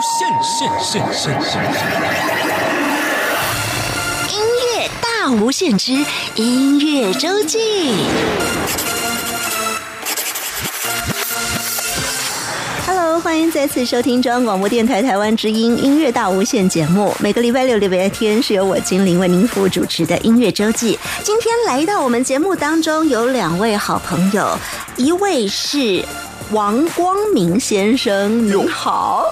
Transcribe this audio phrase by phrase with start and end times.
[0.00, 1.60] 现现现现现！
[4.30, 4.38] 音
[4.76, 5.92] 乐大无限之
[6.36, 7.58] 音乐周记。
[12.86, 17.12] Hello，欢迎再次收听中央广播电台台湾之音音乐大无限节目。
[17.18, 20.96] 每个礼拜六、礼拜天是由我精灵为您服务主持的音乐周记。
[21.24, 24.56] 今天来到我们节目当中有两位好朋友，
[24.96, 26.04] 一位是。
[26.52, 29.28] 王光明先生，您好，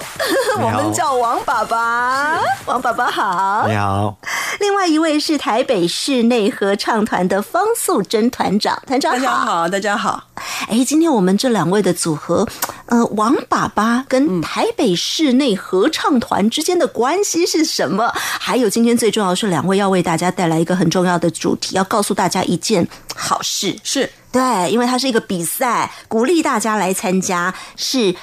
[0.61, 4.15] 我们叫王爸爸，王爸爸好，你好。
[4.59, 10.25] 另外一位是台北室内合唱团的方素珍团长，团长大家好，大家好。
[10.67, 12.47] 哎，今天我们这两位的组合，
[12.85, 18.13] 呃，王爸爸跟台北室内合唱团之间的关系是什么？
[18.15, 24.07] 还有今天最重要的是，两位要为大家带来一个很重要的主题，要告诉大家一件好事，是。
[24.31, 28.15] 对，因为它是一个比赛，鼓励大家来参加，是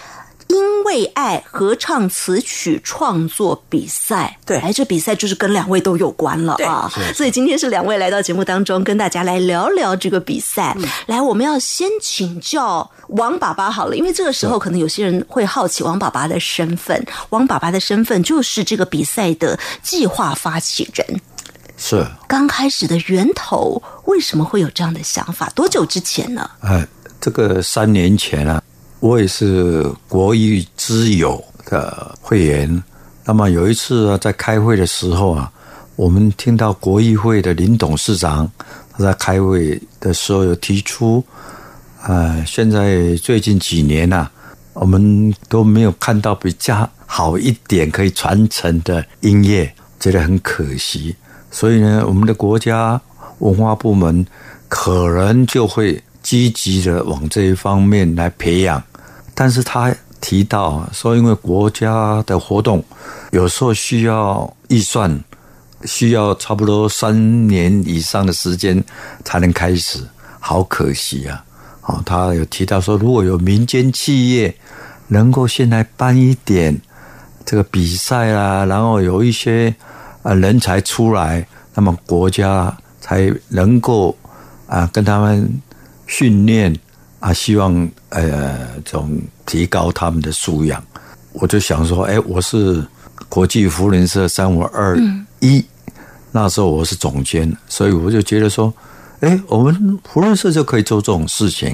[0.48, 4.38] 因为爱合唱词曲创作比赛。
[4.44, 6.92] 对，哎，这比赛就是跟两位都有关了啊。
[7.14, 10.76] 所以今天是两位来到节目当中，跟大家来聊聊这个比赛。
[11.06, 17.04] 来，我们要先请教王爸爸好了，因为这个时候可能有些人会好奇王爸爸的身份。
[17.30, 21.20] 王爸爸的身份就是这个比赛的计划发起人。
[21.76, 25.50] 是刚开始的源头，为什么会有这样的想法？
[25.50, 26.48] 多久之前呢？
[26.60, 26.86] 哎，
[27.20, 28.62] 这个三年前啊，
[29.00, 32.82] 我也是国艺之友的会员。
[33.24, 35.50] 那么有一次啊，在开会的时候啊，
[35.96, 38.50] 我们听到国艺会的林董事长
[38.92, 41.24] 他在开会的时候有提出，
[42.02, 44.28] 啊，现在最近几年呐，
[44.74, 51.14] 我们都没有看到比较好一点可以传承的音乐，觉得很可惜。
[51.54, 53.00] 所以呢，我们的国家
[53.38, 54.26] 文化部门
[54.66, 58.82] 可能就会积极的往这一方面来培养。
[59.36, 62.82] 但是他提到说，因为国家的活动
[63.30, 65.16] 有时候需要预算，
[65.84, 68.82] 需要差不多三年以上的时间
[69.24, 70.00] 才能开始，
[70.40, 71.44] 好可惜啊！
[71.82, 74.52] 哦，他有提到说，如果有民间企业
[75.06, 76.76] 能够先来办一点
[77.44, 79.72] 这个比赛啊，然后有一些。
[80.24, 84.16] 啊，人才出来，那么国家才能够
[84.66, 85.48] 啊跟他们
[86.06, 86.74] 训练
[87.20, 87.72] 啊，希望
[88.08, 90.82] 呃这种提高他们的素养。
[91.34, 92.82] 我就想说，哎，我是
[93.28, 94.98] 国际福人社三五二
[95.40, 95.62] 一，
[96.32, 98.72] 那时候我是总监，所以我就觉得说，
[99.20, 101.70] 哎，我们福人社就可以做这种事情，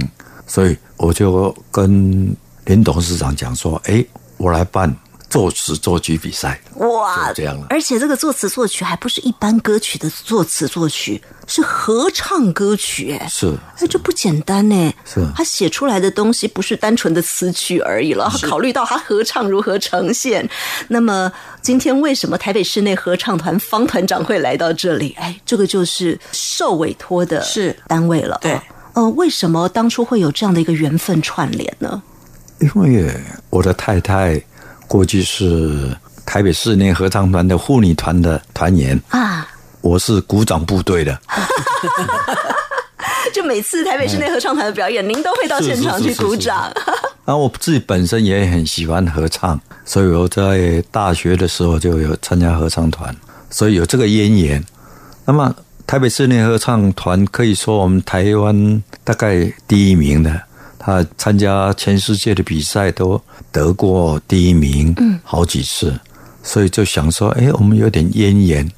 [0.47, 2.35] 所以我就跟
[2.65, 4.05] 林董事长讲说，哎，
[4.39, 4.93] 我来办。
[5.31, 7.67] 作词作曲比赛哇，这样了。
[7.71, 14.93] 而且这个作词作曲还不是一般歌曲的作词作曲，是合唱歌曲，哎，是，哎，这不简单呢。
[15.05, 20.47] 是，他写出来的东西不是单纯的词曲而已了，他考虑到他合唱如何呈现。
[20.89, 21.33] 那么
[21.63, 25.15] 今天为什么台北室内合唱团方团长会来到这里？
[25.17, 28.37] 哎，这个就是受委托的是单位了。
[28.43, 28.61] 对，
[28.95, 32.03] 呃，为什么当初会有这样的一个缘分串联呢？
[32.59, 33.15] 因为
[33.49, 34.43] 我的太太。
[34.91, 35.97] 过去是
[36.27, 39.47] 台北市内合唱团的妇女团的团员啊，
[39.83, 41.17] 我是鼓掌部队的，
[43.33, 46.73] 就每次台北市内合唱团的表演， 您都会到现场去鼓掌。
[47.25, 53.15] 然后 我自己本身也很喜欢合唱，所以我在大学的时候就有参加合唱团，
[53.49, 54.65] 所以有这个渊源。
[55.25, 55.55] 那么
[55.87, 60.50] 台北市内合唱团可以说我们台湾大概第一名的。
[60.83, 63.21] 他参加全世界的比赛都
[63.53, 65.93] 得过第一名，嗯，好几次，
[66.43, 68.73] 所以就想说，哎，我们有点渊源。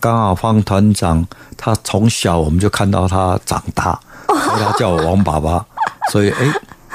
[0.00, 1.26] 刚好方团长
[1.56, 3.98] 他从小我们就看到他长大，
[4.28, 5.66] 所以他叫我王爸爸，
[6.12, 6.46] 所以哎，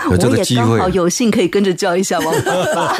[0.10, 2.98] 有这个机会，好有幸可以跟着叫一下王爸爸。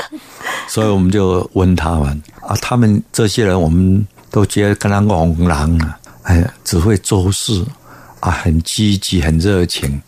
[0.66, 7.64] 所以我们就问他们啊，他们这些人我们都觉得跟他红狼啊，哎，只会做事
[8.20, 10.00] 啊，很积极，很热情。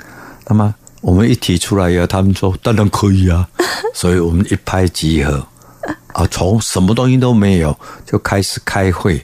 [0.48, 3.46] 那么我们一提出来以后，他们说当然可以啊，
[3.94, 5.46] 所以我们一拍即合
[6.14, 9.22] 啊，从什么东西都没有就开始开会，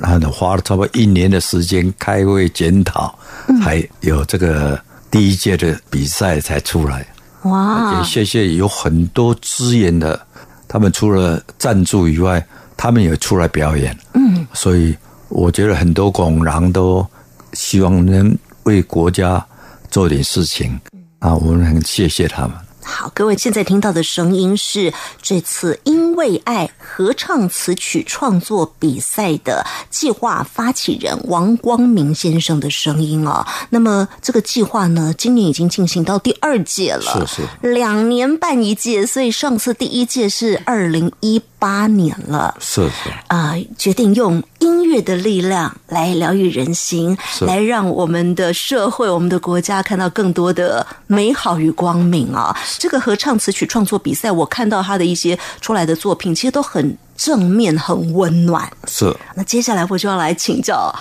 [0.00, 3.14] 然后呢花了差不多一年的时间开会检讨，
[3.62, 4.80] 还有这个
[5.10, 7.06] 第一届的比赛才出来。
[7.42, 7.98] 哇！
[7.98, 10.18] 也谢谢有很多资源的，
[10.66, 12.44] 他们除了赞助以外，
[12.76, 13.96] 他们也出来表演。
[14.14, 14.96] 嗯，所以
[15.28, 17.06] 我觉得很多工人都
[17.52, 19.44] 希望能为国家。
[19.92, 20.80] 做点事情
[21.18, 22.52] 啊，我们很谢谢他们。
[22.82, 33.46] 好，各位现在听到的声音是这次“因为爱”合唱词曲创作比赛的计划发起人王光明先生的声音哦。
[33.70, 42.52] 那么这个计划呢，今年已经进行到第二届了，是是两年办一届，所以上次第一届是二零一八年了。
[42.58, 52.52] 是是啊、决定用音乐的力量来疗愈人心，是来让我们的社会、我们的国家看到更多的美好与光明啊！
[52.80, 58.68] 这个合唱词曲创作比赛，我看到他的一些出来的作品，其实都很正面、很温暖。
[58.88, 60.92] 是，那接下来我就要来请教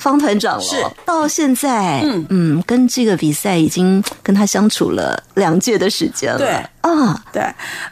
[0.00, 0.62] 方团长了。
[0.62, 6.38] 是到现在，嗯嗯，跟这个比赛已经跟他相处了两届的时间了。
[6.38, 6.48] 对
[6.80, 7.42] 啊，对，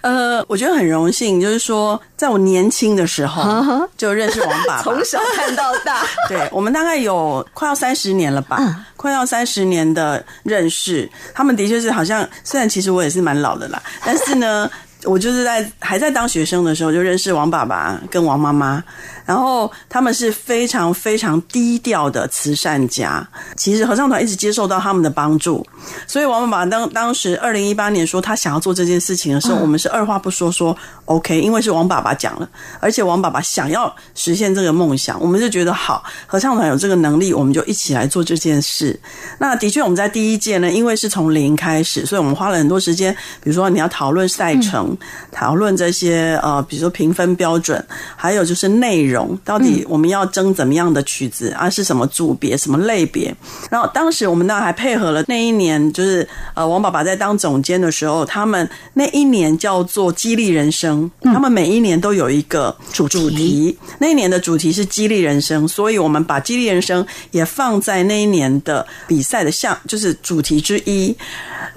[0.01, 6.03] 呃，我觉得很荣幸，就是说，在我年轻的时候就认识王爸爸， 从小看到大。
[6.29, 14.69] 对我们大概有快要三十年了吧，嗯快要三十年的认识，他们的确是好像，虽然其实我也是蛮老的啦，但是呢。
[15.05, 18.83] 我就是在还在当学生的时候就认识王爸爸跟王妈妈，
[19.25, 23.27] 然后他们是非常非常低调的慈善家。
[23.57, 25.65] 其实合唱团一直接受到他们的帮助，
[26.07, 32.49] 所以王爸爸当当时二零一八年说他想要做这件事情的时候，我们是二话不说说 OK，因为是王爸爸讲了，
[32.81, 38.99] 而且王爸爸想要实现这个梦想，我们就觉得好，合唱团有这个能力，我们就一起来做这件事。
[39.39, 44.88] 那的确，我们在第一届呢，因为是从零开始，所以我们花了很多时间，比如说你要讨论赛程，
[45.33, 47.85] 讨论这些呃，比如说评分标准，
[48.17, 53.35] 还有就是内容，到底我们要争怎么样的曲子啊，是什么组别、什么类别。
[53.71, 71.17] 然后当时我们呢还配合了那一年，就是呃，王爸爸在当总监的时候，他们那一年叫做激励人生，他们每一年都有一个主主题，那一年的主题是激励人生，所以我们把激励人生也放在那一年的比赛的项，就是主题之一。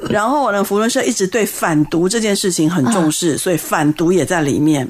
[0.09, 4.87] 然后呢，福伦社一直对反毒这件事情很重视，所以反毒也在里面。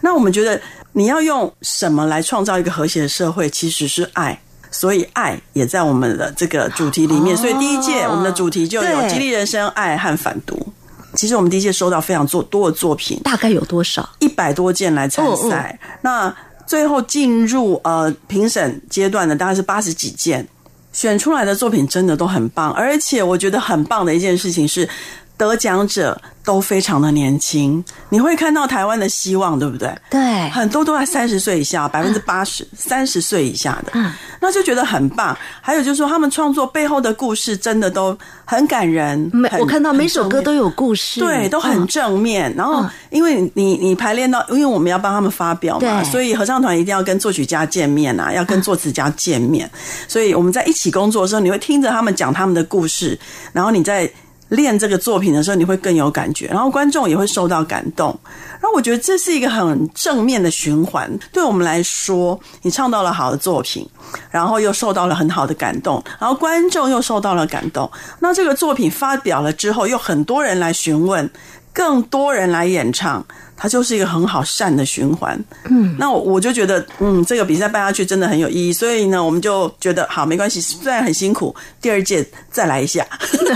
[0.00, 0.60] 那我们觉得
[0.92, 4.38] 你要用什么来创造一个和谐的社会，其实是爱。
[4.70, 10.66] 所以爱也在我们的这个主题里面，所以第一届我们的主题就有对激励人生、爱和反毒。
[11.14, 14.08] 其实我们第一届收到非常多多的作品，大概有多少？
[14.18, 15.78] 一百多件来参赛。
[16.02, 16.34] 那
[16.66, 20.44] 最后进入呃评审阶段的大概是八十几件，
[20.92, 24.88] 选出来的作品真的都很棒，而且我觉得很棒的一件事情是。
[25.36, 29.92] 得奖者都非常的年轻，你会看到台湾的希望，对不对？
[30.10, 35.36] 对很多都在三十岁以下，百分之八十三十岁以下的，嗯那就觉得很棒。
[35.62, 39.30] 还有就是说，他们创作背后的故事真的都很感人。
[39.32, 42.54] 每我看到每首歌都有故事，对，都很嗯正面。
[42.54, 49.68] 然后嗯，因为你你你排练到，因为我们要帮他们发表嘛，所以合唱团一定要跟作曲家见面啊，要跟作词家见面。
[50.06, 53.18] 所以我们在一起工作的时候，你会听着他们讲他们的故事，
[53.52, 54.08] 然后你在。
[54.48, 58.16] 练这个作品的时候，你会更有感觉，然后观众也会受到感动。
[58.60, 61.10] 然后我觉得这是一个很正面的循环。
[61.32, 63.88] 对我们来说，你唱到了好的作品，
[64.30, 67.90] 然后又受到了很好的感动，然后观众又受到了感动。
[68.20, 71.28] 那这个作品发表了之后，又很多人来询问，
[71.72, 73.24] 更多人来演唱，
[73.56, 75.38] 它就是一个很好善的循环。
[75.70, 78.72] 嗯，那我我就觉得，嗯，这个比赛办下去真的很有意义。
[78.72, 83.06] 所以呢，我们就觉得好，没关系，虽然很辛苦，第二届再来一下，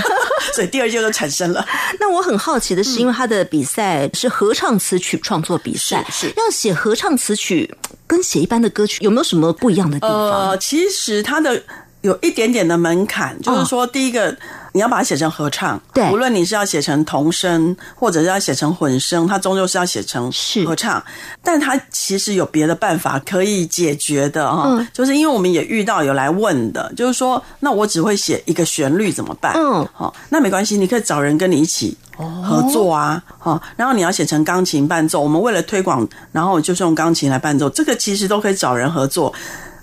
[0.54, 1.66] 所以第二届就产生了。
[1.98, 7.72] 那我很好奇的是，因为他的比赛是合唱词曲创作比赛，是是要写合唱词曲
[8.06, 10.50] 跟写一般的歌曲有没有什么不一样的地方？
[10.50, 11.60] 呃，其实它的
[12.02, 14.34] 有一点点的门槛，就是说，第一个
[14.72, 21.02] 你要把它写成合唱，对无论你是要写成童声，或者是要写成混声，它终究是要写成是合唱。
[21.42, 29.54] 但它其实有别的办法可以解决的哈，嗯就是因为我们也遇到有来问的，就是说，那我只会写一个旋律怎么办？
[29.56, 39.32] 嗯好，那没关系，你可以找人跟你一起合作啊，好，然后你要写成钢琴伴奏，我们为了推广，然后就是用钢琴来伴奏，这个其实都可以找人合作。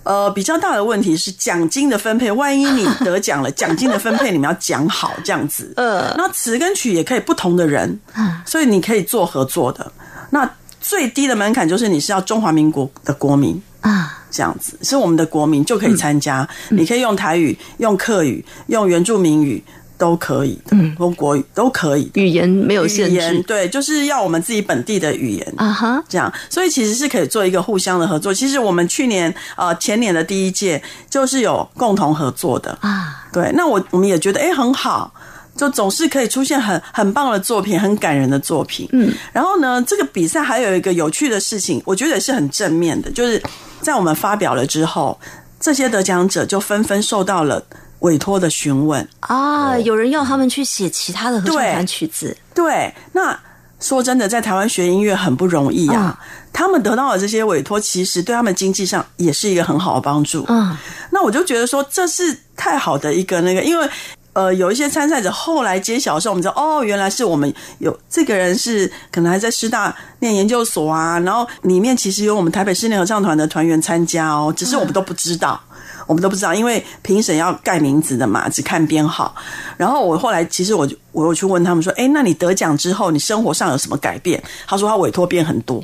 [0.06, 5.74] 呃，比较大的问题是奖金的分配，万一你得奖了，奖金的分配你们要讲好这样子。
[5.78, 8.00] 呃那词跟曲也可以不同的人，
[8.46, 9.92] 所以你可以做合作的。
[10.30, 13.62] 那最低的门槛就是你是要中华民国的国民。
[13.82, 19.64] 啊，这样子是我们的国民就可以参加，你可以用台语、用客语、用原住民语
[19.98, 22.22] 都可以的，用国语都可以的。
[22.22, 28.34] 语言没有限语言制对，就是要我们自己本地的语言啊哈，这样，所以其实是可以做一个互相的合作。
[28.34, 35.14] 其实我们去年呃前年的第一届就是有共同合作的，啊，对，那我我们也觉得哎、诶很好，
[35.56, 38.88] 就总是可以出现很很棒的作品，很感人的作品。
[38.92, 43.42] 嗯，然后呢，这个比赛还有一个有趣的事情，我觉得也是很正面的，就是
[43.82, 45.18] 在我们发表了之后，
[45.60, 47.64] 这些得奖者就纷纷受到了
[48.00, 49.08] 委托的询问。
[49.22, 53.38] 啊，有人要他们去写其他的合唱对团曲子，对，那
[53.80, 56.20] 说真的，在台湾学音乐很不容易啊。
[56.54, 60.46] 他们得到的这些委托，其实对他们经济上也是一个很好的帮助。
[60.48, 60.76] 嗯，
[61.12, 63.90] 那我就觉得说，这是太好的一个那个，因为。
[64.36, 75.58] 呃，有一些参赛者后来揭晓的时候，我们知道哦，原来是我们有这个人是可能还在师大念研究所啊，然后里面其实有我们台北室内合唱团的团员参加哦，只是我们都不知道。
[76.06, 79.34] 我们都不知道，因为评审要盖名字的嘛，只看编号。
[79.78, 84.42] 然后我后来其实我就我有去问他们说，哎，那你得奖之后，你生活上有什么改变？
[84.68, 85.84] 他说他委托变很多。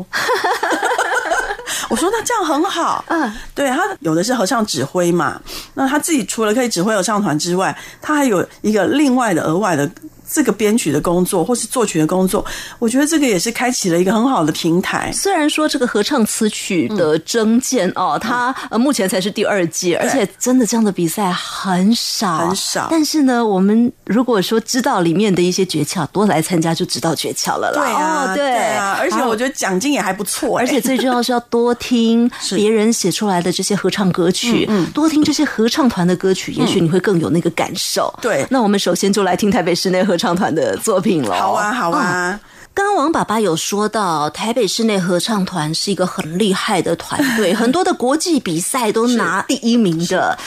[1.90, 5.42] 我说那这样很好，嗯，对他有的是合唱指挥嘛，
[5.74, 9.90] 那他自己除了可以指挥合唱团之外，他还有一个另外的额外的
[10.32, 12.46] 这个编曲的工作或是作曲的工作，
[12.80, 15.12] 我觉得这个也是开启了一个很好的平台。
[15.14, 22.48] 虽然说这个合唱词曲的征件哦，它呃目前才是第二届，而且真的这样的比赛很少。
[22.48, 22.88] 很少。
[22.90, 27.82] 但是呢，我们如果说知道里面的一些诀窍，多来参加就知道诀窍了啦。
[27.82, 28.52] 对啊，哦、对。
[28.72, 38.14] 啊，而且我觉得奖金也还不错、而且最重要是要多听 别人写出来的这些合唱歌曲，多听这些合唱团的歌曲，也许你会更有那个感受。
[38.22, 38.46] 对。
[38.50, 41.34] 那我们首先就来听台北室内合唱团的作品了。
[41.36, 42.40] 好啊，好嗯啊。
[42.74, 50.38] 刚刚王爸爸有说到，台北室内合唱团是一个很厉害的团队， 很多的国际比赛都拿第一名的。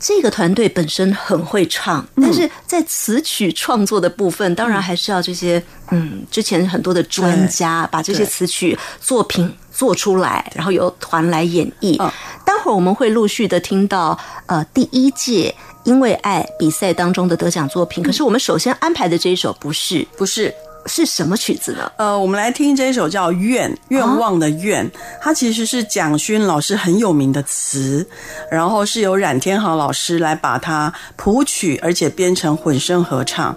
[0.00, 5.60] 这个团队本身很会唱，但是在词曲创作的部分，当然还是要这些
[5.90, 12.00] 嗯，之前很多的专家把这些词曲作品做出来，然后由团来演绎。
[12.00, 12.08] 嗯
[12.48, 15.54] 待会儿我们会陆续的听到呃第一届
[15.84, 20.06] 因为爱比赛当中的得奖作品，可是我们首先安排的这一首不是。
[20.16, 20.54] 不是，
[20.88, 21.92] 是什么曲子呢？
[21.96, 24.84] 呃，我们来听这一首叫《愿愿望的愿》，
[25.20, 28.06] 它其实是蒋勋老师很有名的词，
[28.50, 33.54] 然后是由冉天豪老师来把它谱曲，而且编成混声合唱，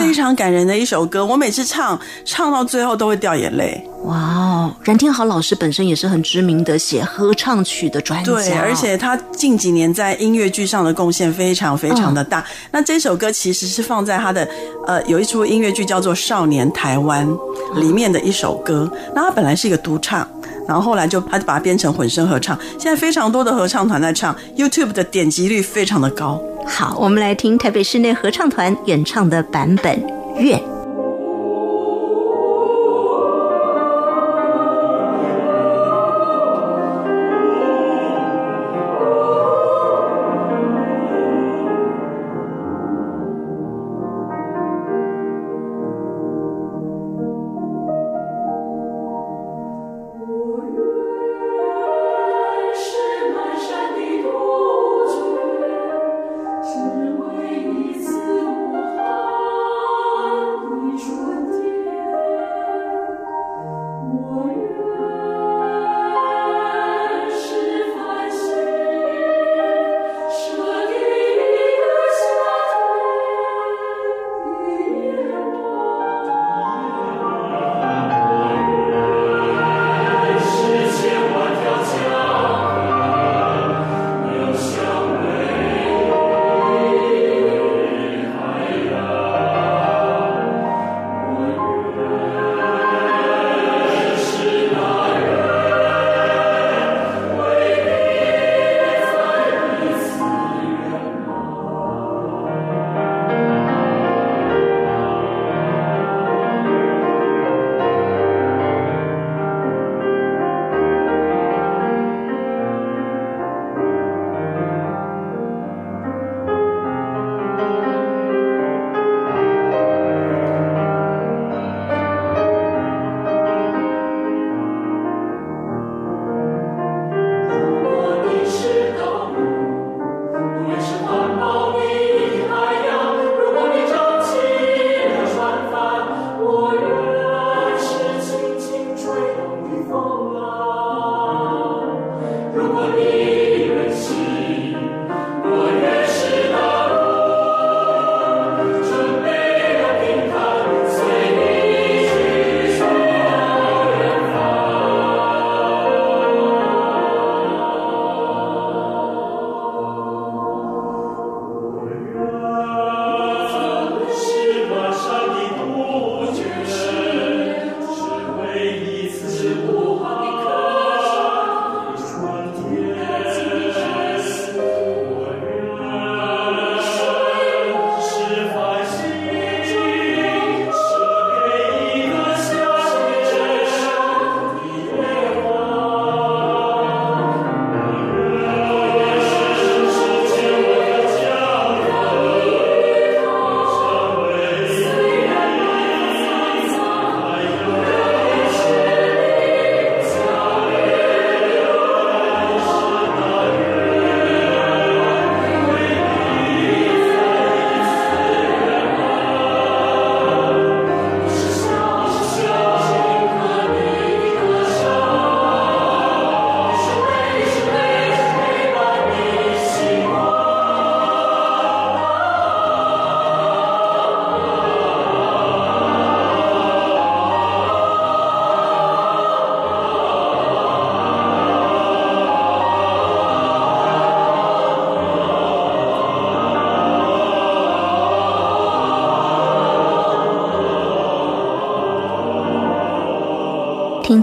[0.00, 1.24] 非常感人的一首歌。
[1.24, 3.82] 我每次唱唱到最后都会掉眼泪。
[4.04, 12.44] 哇哦，冉天豪老师本身也是很知名的写合唱曲的专家，对，而且他近几年在音乐剧上的贡献非常非常的大。
[12.72, 14.48] 那这首歌其实是放在他的
[14.88, 17.28] 呃有一出音乐剧叫做《少年台湾》
[17.80, 18.90] 里面的一首歌。
[19.14, 20.26] 那它本来是一个独唱。
[20.64, 26.40] 然后后来就它就把它变成混声合唱，现在非常多的合唱团在唱，YouTube 的点击率非常的高。
[26.64, 30.00] 好，我们来听台北室内合唱团演唱的版本
[30.40, 30.56] 《愿》。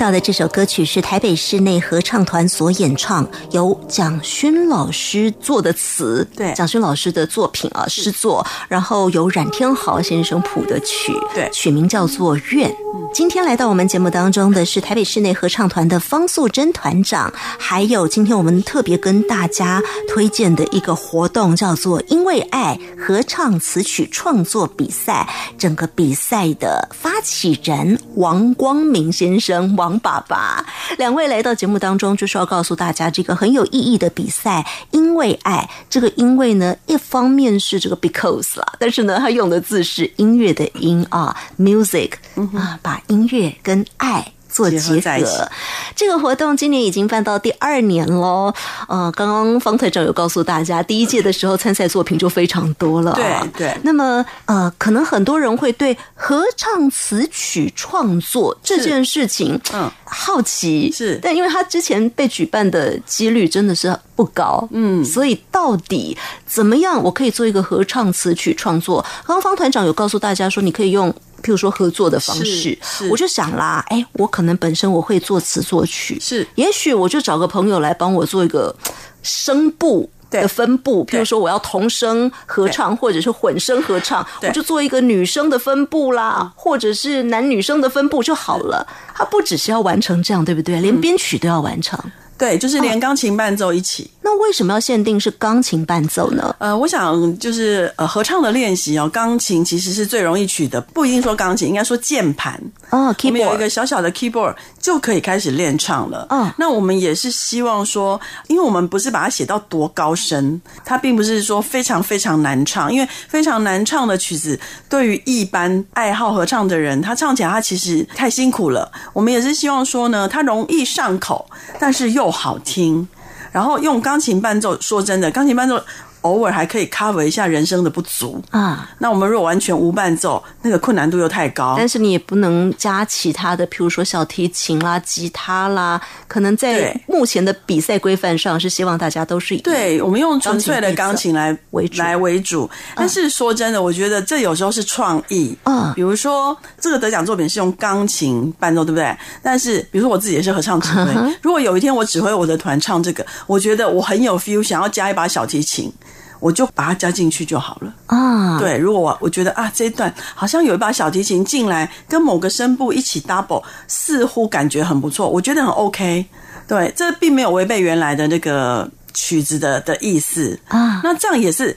[0.10, 12.68] 到的这首歌曲是台北室内合唱团所演唱，由蒋勋老师作的词，对蒋勋老师的作品啊诗作，然后由冉天豪先生谱的曲，对曲名叫做《愿》。
[13.14, 25.30] 今天来到我们节目当中的是台北室内合唱团的方素珍团长，还有今天我们特别跟大家推荐的一个活动，叫做“因为爱”合唱词曲创作比赛。
[25.60, 30.66] 整个比赛的发起人王光明先生，王爸爸，
[30.98, 35.70] 两位来到节目当中，就是要告诉大家这个很有意义的比赛“因为爱”。
[35.90, 42.12] 这个“因为”呢，一方面是这个 because 啦，但是呢，他用的字是音乐的“音”啊，music
[42.54, 44.34] 啊，把音乐跟爱。
[44.50, 45.50] 做结结合
[45.96, 48.54] 这个活动今年已经办到第二年喽。
[48.88, 53.48] 呃，刚刚方团长有告诉大家，第一届的时候参赛作品就非常多了、啊。
[53.54, 69.06] 对对那么呃，可能很多人会对合唱词曲创作这件事情，嗯好奇是但因为他之前被举办的几率真的是不高，嗯所以到底怎么样，我可以做一个合唱词曲创作？
[69.28, 71.14] 刚刚方团长有告诉大家说，你可以用。
[71.50, 72.78] 譬如说合作的方式
[73.10, 76.46] 我就想啦，哎，我可能本身我会作词作曲，是。
[76.54, 78.76] 也许我就找个朋友来帮我做一个
[79.24, 88.86] 声部的分布，譬如说我要童声合唱或者是混声合唱，我就做一个女生的分布啦，或者是男女生的分布就好了。
[89.16, 90.80] 它不只是要完成这样，对不对？
[90.80, 90.84] 嗯。
[90.84, 92.00] 连编曲都要完成。
[92.38, 94.12] 对，就是连钢琴伴奏一起。
[94.22, 96.56] 那为什么要限定是钢琴伴奏呢？
[96.60, 102.62] 呃，我想就是呃，合唱的练习哦，钢琴其实是最容易取的，不一定说钢琴，应该说键盘。
[102.90, 106.28] 哦我们有一，keyboard 个小小的 keyboard 就可以开始练唱了。
[106.30, 118.92] 嗯那我们也是希望说，因为我们不是把它写到多高深，它并不是说非常非常难唱，因为非常难唱的曲子，对于一般爱好合唱的人，他唱起来他其实太辛苦了。
[119.14, 123.08] 我们也是希望说呢，它容易上口，但是又好听。
[123.52, 125.82] 然后用钢琴伴奏，说真的，钢琴伴奏
[126.22, 128.42] 偶尔还可以 cover 一下人生的不足。
[128.52, 131.76] 啊，那我们如果完全无伴奏，那个困难度又太高。
[131.78, 142.70] 但是你也不能加其他的，譬如说小提琴啦、吉他啦，可能在目前的比赛规范上是希望大家都是以对，我们用纯粹的钢琴来为主来为主。
[142.96, 145.58] 但是说真的，我觉得这有时候是创意。
[145.64, 149.16] 啊比如说这个得奖作品是用钢琴伴奏，对不对？
[149.42, 155.92] 但是比如说我自己也是合唱指挥，如果有一天我指挥我的团唱这个，我觉得我很有 feel，想要加一把小提琴。
[156.40, 157.94] 我就把它加进去就好了。
[158.08, 166.26] 啊，对，如果我我觉得啊这一段好像有一把小提琴进来，跟某个声部一起 double，似乎感觉很不错，我觉得很 OK。
[166.68, 171.76] 对，这并没有违背原来的那个曲子的的意思啊那这样也是。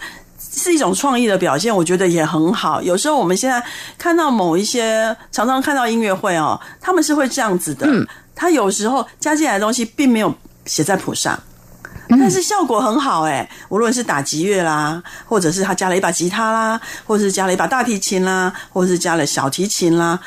[0.54, 2.82] 是一种创意的表现，我觉得也很好。
[2.82, 3.64] 有时候我们现在
[3.96, 7.86] 看到某一些，常常看到音乐会哦，他们是会这样子的。
[7.86, 10.34] 嗯，他有时候加进来的东西并没有
[10.66, 11.40] 写在谱上，
[12.18, 20.18] 但是效果很好哎、无论是打击乐啦，或者是他加了一把吉他啦，或者是加了一把大提琴啦，或者是加了小提琴啦，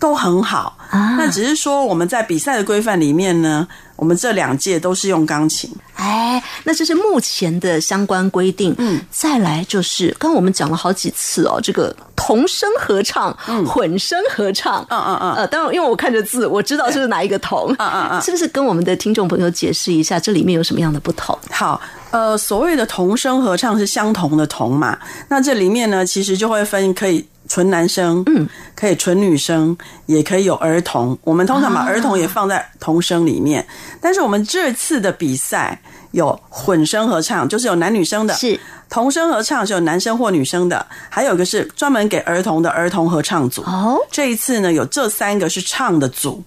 [0.00, 0.76] 都很好。
[0.90, 5.70] 啊那只是说我们在比赛的规范里面呢，我们这两届都是用钢琴。
[5.94, 8.74] 哎，那这是目前的相关规定。
[8.78, 13.32] 嗯，再来就是刚刚我们讲了好几次哦，这个童声合唱、
[13.64, 14.84] 混声合唱。
[14.88, 17.70] 嗯嗯嗯呃，当然，因为我看着字，我知道这是哪一个童。
[17.78, 21.38] 嗯嗯嗯是不是跟我们的听众朋友解释一下，这里面有什么样的不同？
[21.50, 31.18] 好，呃，所谓的童声合唱是相同的童嘛，那这里面呢，其实就会分可以纯男生，嗯，可以纯女生，也可以有儿童。
[31.24, 33.66] 我们通常把儿童也放在童声里面，
[34.00, 35.76] 但是我们这次的比赛
[36.12, 38.58] 有混声合唱，就是有男女生的，是。
[38.88, 43.62] 童声合唱是有男生或女生的，还有一个是专门给儿童的儿童合唱组。
[43.62, 46.42] 哦，这一次呢，有这三个是唱的组，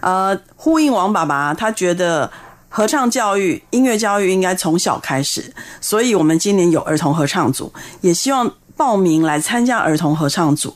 [0.00, 2.30] 呃，呼应王爸爸，他觉得
[2.68, 10.74] 合唱教育、音乐教育应该从小开始，所以我们今年有儿童合唱组，也希望报名来参加儿童合唱组。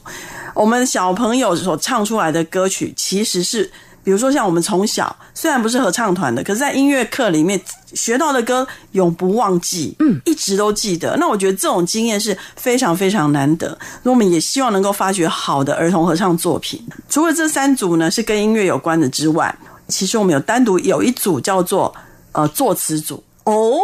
[0.55, 3.71] 我们小朋友所唱出来的歌曲，其实是。
[4.03, 7.61] 比如说，像我们从小虽然不是合唱团的，可是在音乐课里面
[7.93, 11.15] 学到的歌永不忘记，嗯，一直都记得。
[11.19, 13.79] 那我觉得这种经验是非常非常难得。
[14.03, 16.83] 那我们也希望能够发掘好的儿童合唱作品。
[17.11, 19.55] 除了这三组呢是跟音乐有关的之外，
[19.89, 21.95] 其实我们有单独有一组叫做
[22.33, 23.79] 呃作词组哦，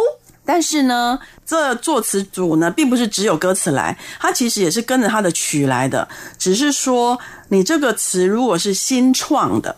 [0.47, 6.07] 但是呢，这作词组呢，并不是只有歌词来，它其实也是跟着它的曲来的。
[6.39, 9.75] 只是说，你这个词如果是新创的，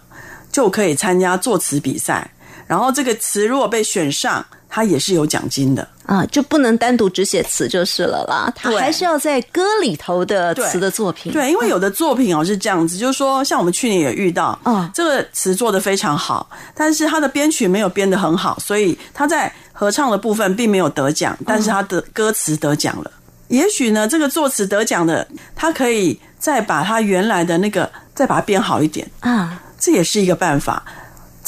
[0.51, 2.29] 就可以参加作词比赛。
[2.67, 5.86] 然后这个词如果被选上，它也是有奖金的。
[6.05, 11.32] 啊，就不能单独只写词就是了啦，他还是要在歌里头的词的作品。
[11.32, 23.12] 对，因为有的作品哦是这样子，就是说，像我们去年也遇到，啊这个词做的非常好，但是他的编曲没有编得很好，所以他在合唱的部分并没有得奖，但是他的歌词得奖了。
[23.49, 30.84] 也许呢，这个作词得奖的，他可以再把他原来的那个再把它编好一点，啊，这也是一个办法。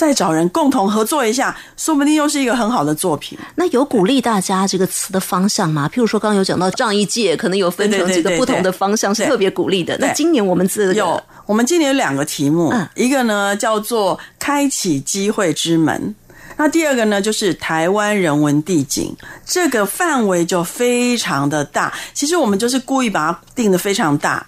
[0.01, 3.37] 再找人共同合作一下，说不定又是一个很好的作品。
[3.53, 5.87] 那有鼓励大家这个词的方向吗？
[5.93, 9.95] 譬如说，刚刚有讲到上一届可能有分成几个不同的方向，是特别鼓励的。
[9.99, 16.15] 那今年我们这个有，我们今年有两个题目，嗯一个呢叫做“开启机会之门”，
[16.57, 21.93] 那第二个呢就是台湾人文地景，这个范围就非常的大。
[22.15, 24.43] 其实我们就是故意把它定的非常大，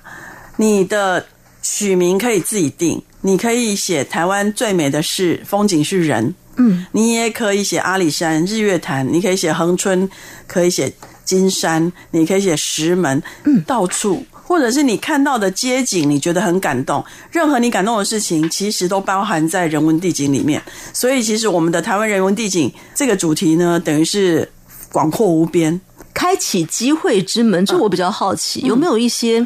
[0.57, 1.23] 你的
[1.63, 10.07] 取名可以自己定，你可以写台湾最美的是风景是人，嗯，你也可以写阿里山、日月潭，你可以写恒春，
[10.45, 20.61] 可以写金山，你可以写石门，嗯，到处，或者是你看到的街景，你觉得很感动，任何你感动的事情，其实都包含在人文地景里面。
[20.91, 24.51] 所以，其实我们的台湾人文地景这个主题呢，等于是
[24.91, 25.79] 广阔无边。
[26.13, 29.45] 开启机会之门，这我比较好奇，有没有一些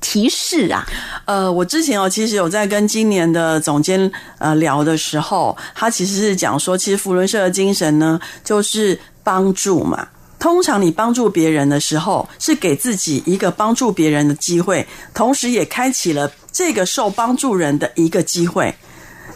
[0.00, 0.86] 提示啊？
[1.26, 10.08] 呃，我之前哦，其实有在跟今年的总监呃聊的时候，他其实是讲说，其实福伦社的精神呢，就是帮助嘛。
[10.38, 18.74] 通常你帮助别人的时候，是给自己一个帮助别人的机会，同时也开启了这个受帮助人的一个机会。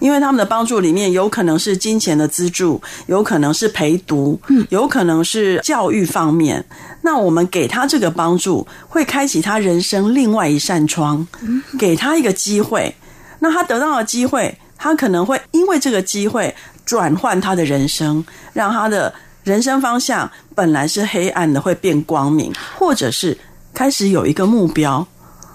[0.01, 6.65] 因为他们的帮助里面有可能是金钱的资助，有可能是陪读，有可能是教育方面。
[7.05, 11.27] 那我们给他这个帮助，会开启他人生另外一扇窗，
[11.79, 12.95] 给他一个机会。
[13.41, 16.55] 那他得到的机会，他可能会因为这个机会
[16.87, 19.13] 转换他的人生，让他的
[19.43, 23.37] 人生方向本来是黑暗的会变光明，或者是
[23.75, 25.07] 开始有一个目标。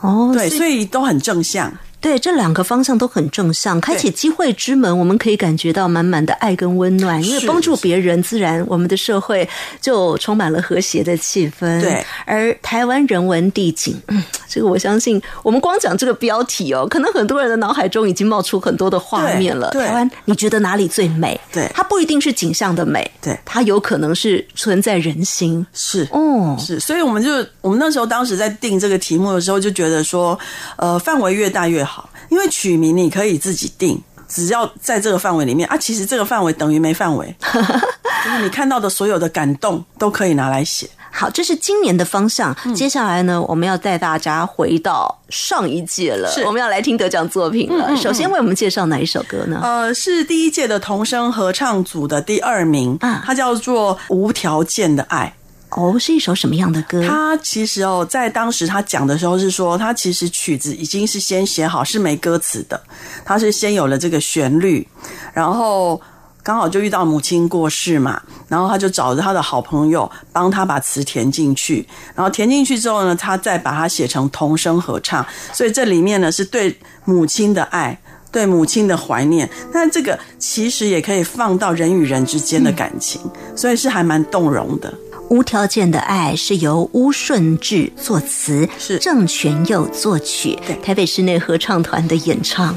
[0.01, 1.73] 哦，对，所以都很正向。
[2.01, 7.21] 对，这两个方向都很正向，开启机会之门，我们可以感觉到满满的爱跟温暖。
[7.23, 9.47] 因为帮助别人，自然我们的社会
[9.81, 11.81] 就充满了和谐的气氛。
[11.81, 19.71] 对，而台湾人文地景，嗯，这个我相信，我们光讲这个标题哦，可能很多人的脑海中已经冒出很多的画面了。
[19.71, 21.39] 台湾，你觉得哪里最美？
[21.51, 25.65] 对它不一定是景象的美，对它有可能是存在人心。
[25.73, 30.37] 是哦，是，所以我们就我们那时候当时在定这个题目的时候，就觉得说，
[30.77, 31.98] 呃，范围越大越好，
[32.29, 40.89] 因为取名你可以自己定，只要在这个范围里面啊，其实这个范围等于没范围， 就是你看到的所有的感动都可以拿来写。
[41.11, 42.55] 好，这是今年的方向。
[42.65, 47.95] 嗯接下来呢，我们要带大家回到上一届了，我们要来听得奖作品了。
[47.97, 49.59] 首先为我们介绍哪一首歌呢？
[49.63, 55.33] 呃，是第一届的童声合唱组的第二名，啊它叫做《无条件的爱》。
[55.71, 57.07] 哦，是一首什么样的歌？
[57.07, 62.81] 他其实哦，在当时他讲的时候是说，他其实曲子已经是先写好，是没歌词的。
[63.23, 64.87] 他是先有了这个旋律，
[65.31, 66.01] 然后
[66.41, 75.25] 刚好就遇到母亲过世嘛，然后他就找着他的好朋友帮他把词填进去，然后填进去之后呢，他再把它写成童声合唱。
[75.53, 77.97] 所以这里面呢是对母亲的爱。
[78.31, 83.19] 对母亲的怀念，但这个其实也可以放到人与人之间的感情，
[83.55, 84.93] 所以是还蛮动容的。
[85.29, 92.75] 无条件的爱是由巫顺志作词，是郑全佑作曲，对台北室内合唱团的演唱。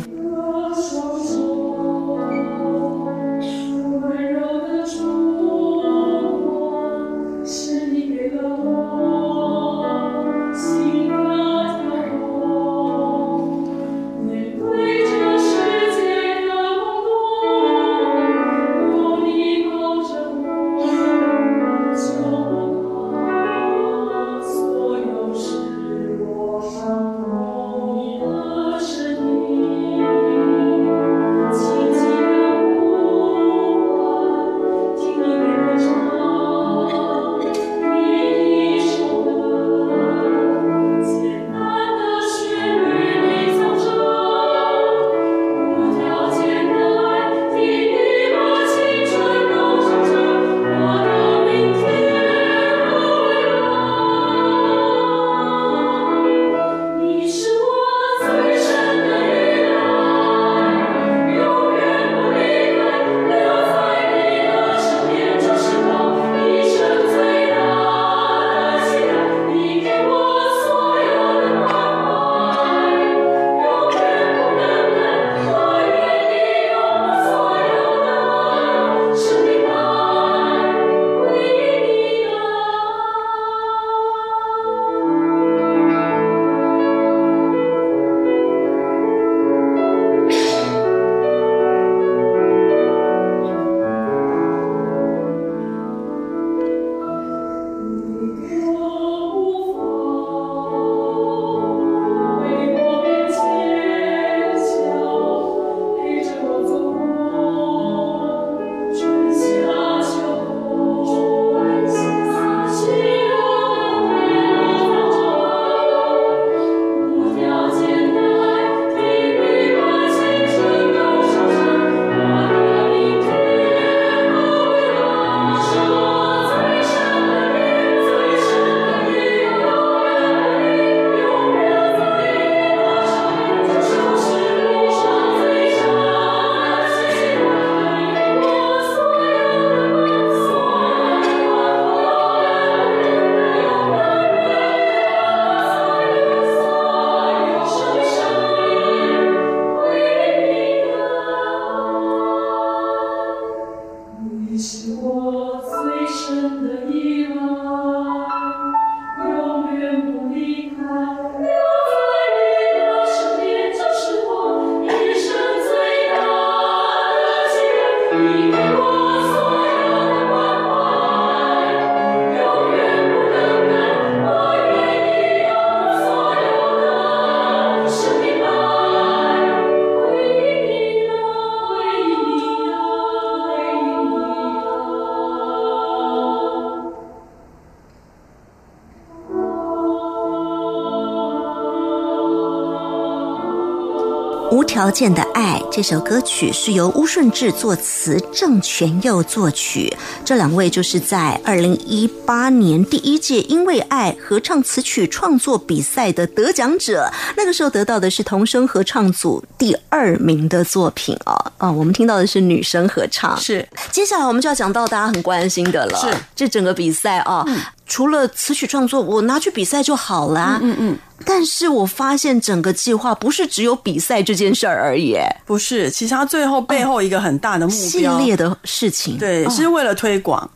[194.83, 199.97] 条件的爱这首歌曲是由乌顺志作词，郑全佑作曲。
[200.25, 207.09] 这两位就是在二零一八年第一届因为爱合唱词曲创作比赛的得奖者。
[207.37, 211.53] 那个时候得到的是童声合唱组第二名的作品哦。
[211.59, 213.37] 啊，我们听到的是女生合唱。
[213.37, 217.47] 是接下来我们就要讲到大家很关心的了，是这整个比赛啊。
[217.87, 220.59] 除了词曲创作，我拿去比赛就好啦。
[220.61, 220.99] 嗯嗯。
[221.35, 225.17] 但是我发现整个计划不是只有比赛这件事儿而已，
[225.47, 225.89] 不是？
[225.89, 229.17] 其实它最后背后一个很大的目系标，列的事情。
[229.17, 230.49] 对，哦是为了推广。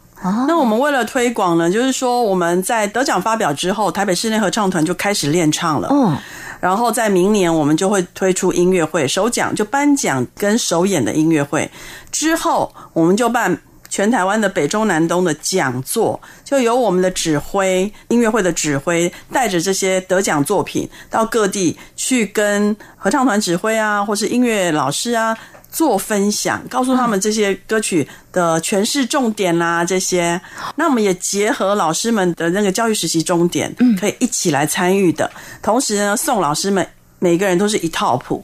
[0.46, 5.88] 那我们为了推广呢，就是说我们在得奖发表之后，台北室内合唱团就开始练唱了。
[5.90, 6.14] 嗯，
[6.60, 11.70] 然后在明年我们就会推出音乐会首奖，就颁奖跟首演的音乐会。
[12.12, 13.58] 之后我们就办
[13.88, 25.37] 全台湾的北中南东的讲座，就由我们的指挥音乐会的指挥带着这些得奖作品到各地去跟合唱团指挥啊，或是音乐老师啊。
[25.68, 30.40] 做分享，告诉他们这些歌曲的诠释重点啦、这些，
[30.77, 35.31] 那我们也结合老师们的那个教育实习终点，可以一起来参与的。
[35.61, 38.42] 同时呢，送老师们每个人都是一套谱，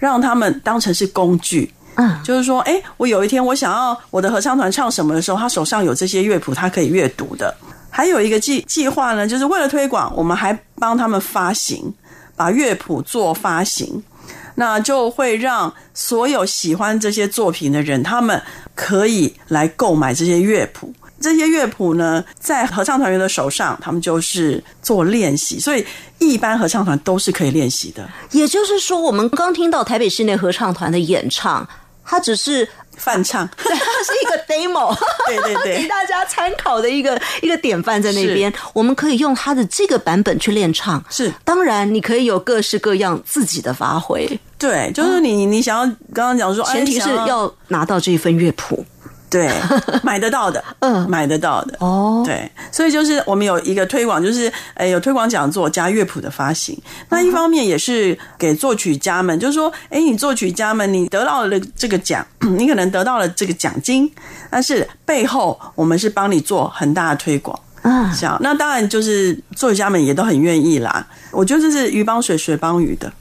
[0.00, 1.72] 让他们当成是工具。
[1.96, 7.54] 嗯，就是说，哎，我有一天我想要我的合唱团唱什么的时候，他手上有这些乐谱，他可以阅读的。
[7.90, 11.92] 还有一个计计划呢，就是为了推广，我们还帮他们发行，
[12.34, 14.02] 把乐谱做发行。
[14.54, 18.40] 那就会让所有喜欢这些作品的人，他们
[18.74, 20.92] 可以来购买这些乐谱。
[21.18, 25.86] 这些乐谱呢，在合唱团员的手上，他们就是做练习，所以
[26.18, 28.06] 一般合唱团都是可以练习的。
[28.32, 31.66] 也就是说，我们刚听到台北室内合唱团的演唱，
[32.04, 35.82] 它只是翻唱， 对，它是一个 demo，对对对。
[35.82, 38.52] 给大家参考的一个一个典范在那边。
[38.74, 41.32] 我们可以用它的这个版本去练唱，是。
[41.44, 48.84] 当然你可以有各式各样自己的发挥，对，就是你你想要刚刚讲说，哎前提是想要拿到这一份乐谱。
[49.32, 49.50] 对
[50.04, 51.74] 买得到的，嗯买得到的。
[51.80, 56.78] 哦，对，所以就是我们有一个推广，就是呃有推广讲座加乐谱的发行。
[57.08, 62.24] 那一方面也是给作曲家们，就是说，哎，你作曲家们，你得到了这个奖，
[62.58, 64.12] 你可能得到了这个奖金，
[64.50, 67.58] 但是背后我们是帮你做很大的推广。
[67.80, 71.04] 啊，这样，那当然就是作曲家们也都很愿意啦。
[71.32, 73.12] 我觉得这是鱼帮水，水帮鱼的。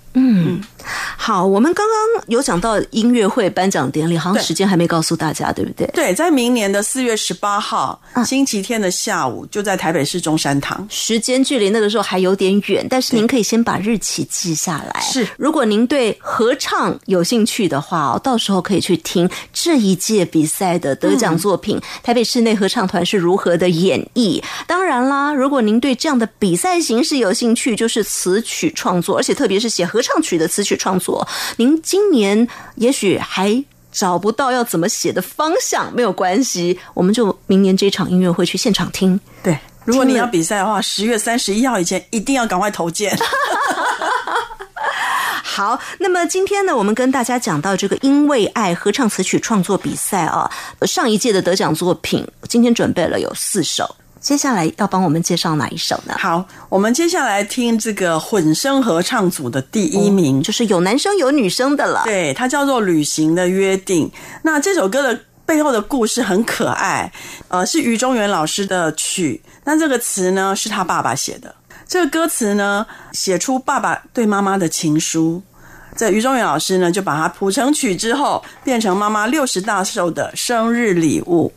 [1.15, 5.86] 好，我们刚刚有讲到音乐会颁奖典礼，好像时间还没告诉大家，对不对？
[5.93, 10.86] 对，在明年的四月十八号、星期天的下午，就在台北市中山堂。
[10.89, 15.00] 时间距离那个时候还有点远，但是您可以先把日期记下来。
[15.02, 24.41] 是如果您对合唱有兴趣的话哦，到时候可以去听这一届比赛的得奖作品，台北室内合唱团是如何的演绎。
[24.65, 33.64] 当然啦，如果您对这样的比赛形式有兴趣，就是词曲创作，而且特别是写合唱曲的词曲创作，您今年也许还。
[33.94, 39.20] 找不到要怎么写的方向没有关系，我们就明年这场音乐会去现场听。
[39.44, 43.14] 对，如果你要比赛的话，十月三十一号以前一定要赶快投件。
[45.44, 50.50] 好，那么今天呢，我们跟大家讲到这个“因为爱”合唱词曲创作比赛啊，
[50.84, 53.98] 上一届的得奖作品，今天准备了有四首。
[54.22, 56.16] 接下来要帮我们介绍哪一首呢？
[56.20, 62.04] 好，我们接下来听这个混声合唱组的第一名，就是有男生有女生的了。
[62.06, 64.08] 对，它叫做《旅行的约定》。
[64.44, 67.12] 那这首歌的背后的故事很可爱，
[67.48, 71.54] 呃，是于中原老师的曲，那这个词呢是他爸爸写的。
[71.88, 75.42] 这个歌词呢，写出爸爸对妈妈的情书。
[75.96, 81.52] 这于中元老师呢，就把它谱成曲之后，变成妈妈六十大寿的生日礼物。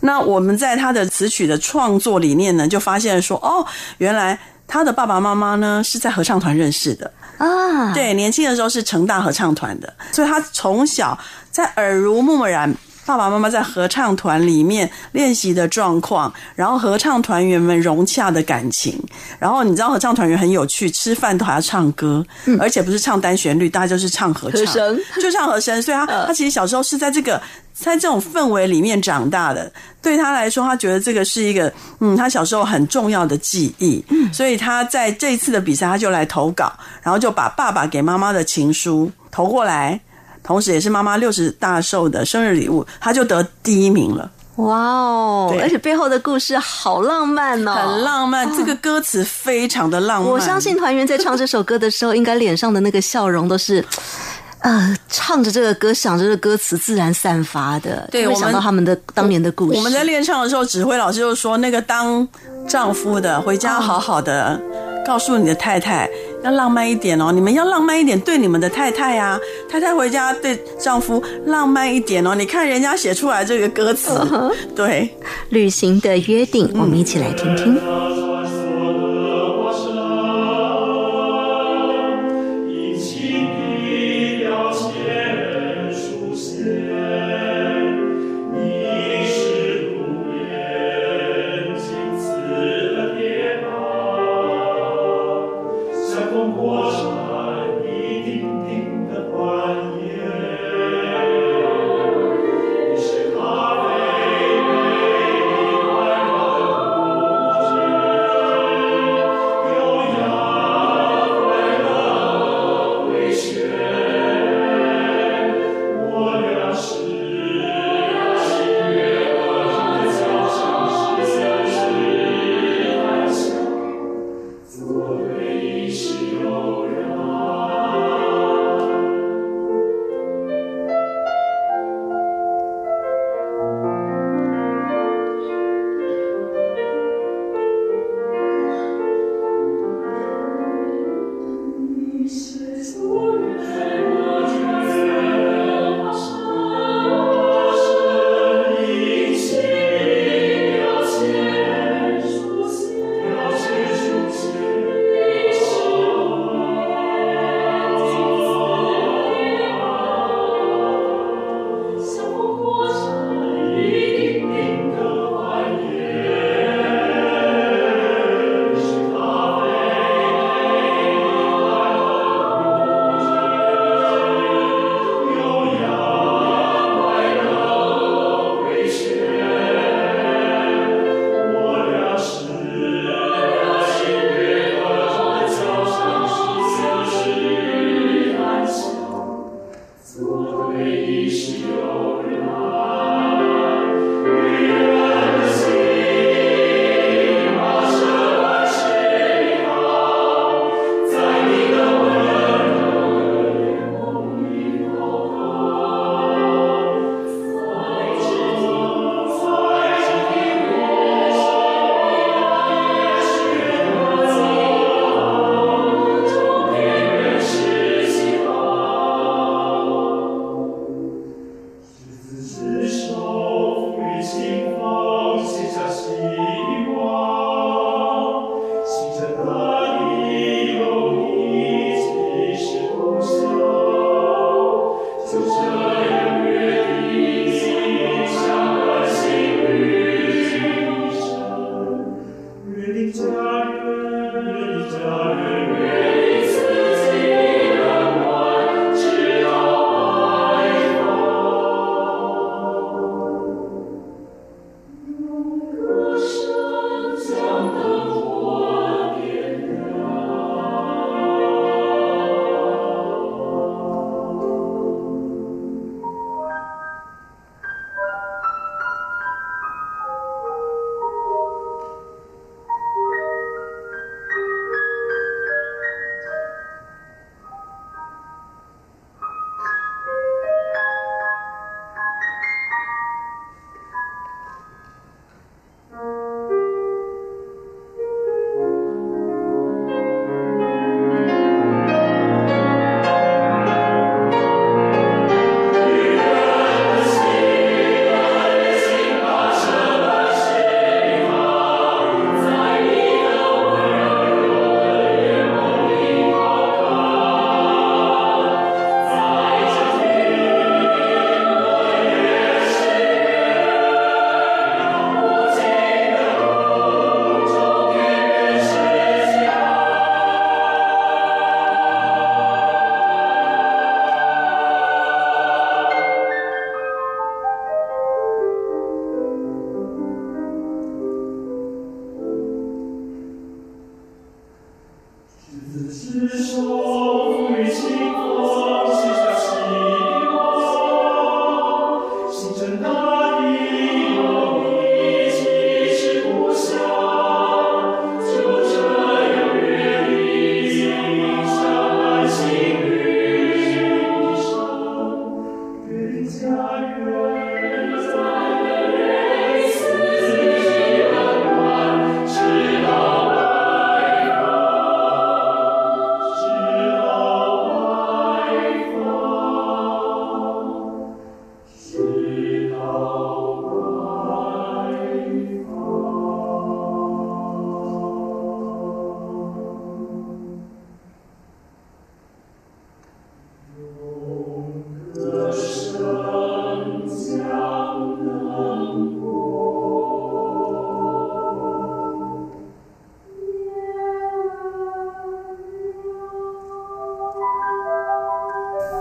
[0.00, 3.66] 那我们在他的词曲的创作里面呢，就发现说，哦，
[3.98, 7.10] 原来他的爸爸妈妈呢是在合唱团认识的。
[7.38, 11.16] 啊，对，年轻的时候是成大合唱团的，所以他从小
[11.50, 12.72] 在耳濡目染
[13.08, 19.02] 爸爸妈妈在合唱团里面练习的状况，然后合唱团员们融洽的感情，
[19.38, 22.22] 然后你知道合唱团员很有趣，吃饭都还要唱歌，
[22.60, 25.00] 而且不是唱单旋律，大家就是唱合唱，和声。
[25.22, 27.40] 就唱和声，所以他他其实小时候是在这个。
[27.80, 34.04] 在这种氛围里面长大的，对他来说，他觉得这个是一个，嗯，他小时候很重要的记忆。
[34.08, 40.00] 嗯，所以他在这一次的比赛，他就来投稿，然后就把爸爸给妈妈的情书投过来，
[40.48, 45.54] 同时也是妈妈六十大寿的生日礼物，他就得第一名了，哇哦！
[45.60, 48.50] 而且背后的故事好浪漫哦，很浪漫。
[48.56, 53.84] 这个歌词非常的浪漫，我相信团员在唱这首歌的时候，应该脸上的那个笑容都是。
[54.60, 59.78] 呃，唱着这个歌，想着这个歌词，自然散发的，会对我们想到他们的当年的故事。
[59.78, 62.26] 我们在练唱的时候，指挥老师就说：“那个当
[62.66, 64.60] 丈夫的回家好好的
[65.08, 66.06] 告诉你的太太，
[66.44, 72.34] 要浪漫一点哦，你们要浪漫一点对你们的太太啊，太太回家对丈夫浪漫一点哦。
[72.34, 74.20] 你看人家写出来这个歌词，
[74.76, 75.08] 对，
[75.48, 78.37] 旅行的约定，我们一起来听听。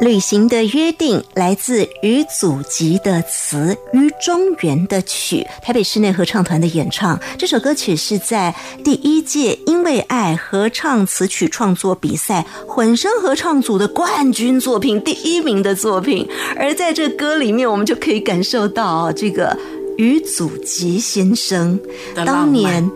[0.08, 7.20] 旅行的约定来自于祖籍的词，于中原的曲，台北室内合唱团的演唱。
[7.38, 8.56] 这首歌曲是在
[8.86, 16.26] 第一届因为爱合唱词曲创作比赛混声合唱组的冠军作品，第一名的作品。
[16.56, 19.60] 而在这歌里面，我们就可以感受到这个
[19.98, 21.78] 于祖吉先生
[22.16, 22.90] 当年。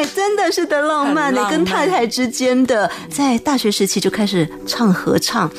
[0.00, 5.50] 对，真的是的浪漫的，很浪漫跟太太之间的，在大学时期就开始唱合唱。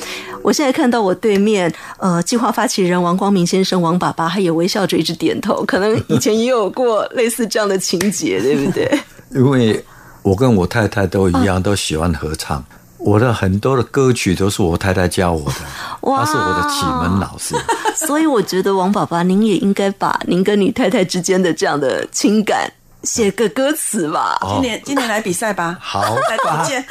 [0.42, 8.90] 我现在看到我对面，呃，计划发起人王光明先生，王爸爸，他也微笑着一直点头，可能以前也有过类似这样的情节，对不对？
[9.30, 9.84] 因为
[10.22, 12.64] 我跟我太太都一样，都喜欢合唱。
[12.98, 15.54] 我的很多的歌曲都是我太太教我的，
[16.02, 17.54] 哇她是我的启蒙老师。
[17.94, 22.72] 所以我觉得王爸爸，您也应该把您跟你太太之间的这样的情感
[23.04, 24.38] 写个歌词吧。
[24.40, 26.84] 哦今年今年来比赛吧， 好来推荐。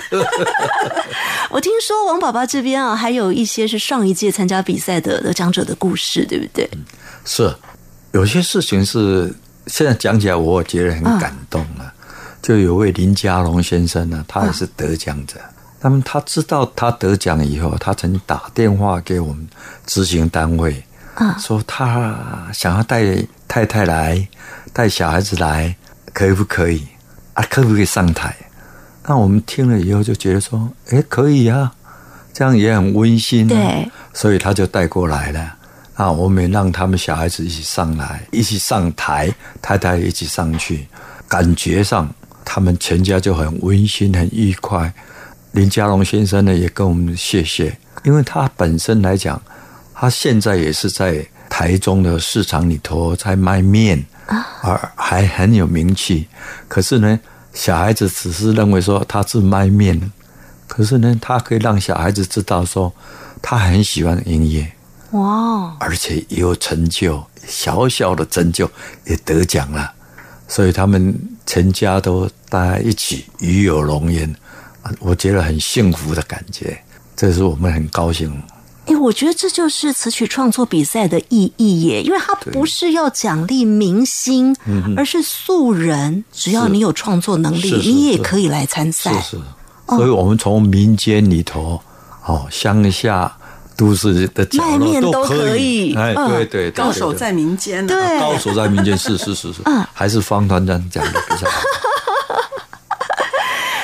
[1.49, 6.69] 我听说王爸爸这边啊，还有一些是上一届参加比赛的得奖者的故事，对不对？
[7.25, 7.53] 是
[8.11, 9.33] 有些事情是
[9.67, 11.93] 现在讲起来，我觉得很感动啊。
[12.41, 15.35] 就有位林家龙先生呢，他也是得奖者。
[15.79, 19.47] 那么他知道他得奖以后，他曾经打电话给我们
[19.85, 20.83] 执行单位，
[21.15, 23.03] 啊说他想要带
[23.47, 24.27] 太太来，
[24.73, 25.75] 带小孩子来，
[26.13, 26.87] 可不可以？
[27.33, 28.35] 啊，可不可以上台？
[29.07, 31.73] 那我们听了以后就觉得说，诶，可以啊，
[32.33, 33.49] 这样也很温馨、啊。
[33.49, 35.55] 对，所以他就带过来了。
[35.95, 40.87] 啊，我们也让他们小孩子一起上来，一起上台，太太也一起上去，
[41.27, 42.09] 感觉上
[42.43, 44.91] 他们全家就很温馨、很愉快。
[45.51, 49.41] 林家龙先生呢也跟我们谢谢，因为他本身来讲，
[49.93, 56.27] 他现在也是在台中的市场里头在卖面，而还很有名气。
[56.67, 57.19] 可是呢，
[57.53, 60.11] 小孩子只是认为说他是卖面，
[60.67, 62.93] 可是呢，他可以让小孩子知道说
[63.41, 64.71] 他很喜欢音乐。
[65.11, 68.69] 哇，而且也有成就，小小的成就
[69.03, 69.91] 也得奖了，
[70.47, 74.33] 所以他们全家都大家一起与有荣焉，
[74.83, 76.81] 啊我觉得很幸福的感觉，
[77.13, 78.41] 这是我们很高兴。
[78.91, 84.53] 哎，我觉得这就是词曲创作比赛的意义耶，因为它不是要奖励明星，
[84.97, 89.13] 而是素人，只要你有创作能力，你也可以来参赛。
[89.21, 89.43] 是是，
[89.87, 91.81] 所以我们从民间里头，
[92.25, 93.33] 哦，乡下、
[93.77, 98.19] 都市的角卖面都可可以哎，嗯对对，高手在民间、啊，对。
[98.19, 101.61] 高手在民间，是是是是嗯，还是方团长讲的比较好。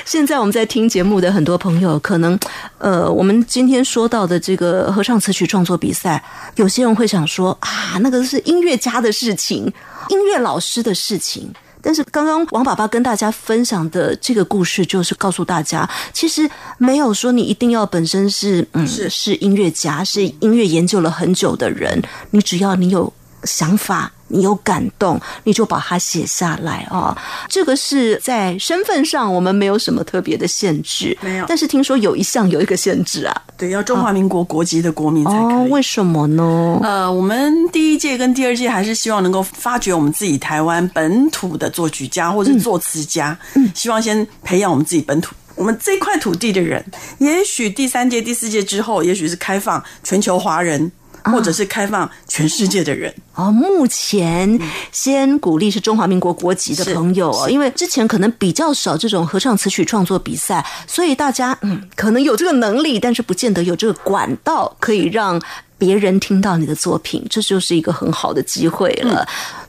[0.07, 2.39] 现在我们在听节目的很多朋友，可能
[2.77, 6.23] 呃，我们今天说到的这个合唱词曲创作比赛，
[6.55, 9.65] 有些人会想说啊，那个是音乐家的事情，
[10.07, 11.53] 音乐老师的事情。
[11.81, 22.01] 但是刚刚王爸爸跟大家分享的这个故事，就是告诉大家，其实没有说你一定要本身是嗯是是音乐家，是音乐研究了很久的人，
[22.31, 23.11] 你只要你有
[23.43, 27.17] 想法，你有感动，你就把它写下来啊、
[27.47, 35.71] 这个是在身份上我们没有什么特别的限制，没有但是听说有一项有一个限制啊，对，要中华民国国籍的国民才可哦，以。
[35.71, 36.79] 为什么呢？
[36.83, 45.35] 呃，我们第一届跟第二届还是希望能够发掘我们自己台湾本土的作曲家或者作词家，嗯希望先培养我们自己本土。
[45.55, 46.85] 我们这块土地的人，
[47.17, 50.91] 也许第三届、第四届之后，也许是开放全球华人，
[51.31, 53.13] 或者是开放全世界的人。
[53.35, 54.59] 哦，目前
[54.91, 65.41] 先鼓励是中华民国国籍的朋友哦，因为之前可能比较少这种合唱词曲创作比赛，所以大家嗯可能有这个能力，但是不见得有这个管道可以让
[65.77, 69.27] 别人听到你的作品，这就是一个很好的机会了。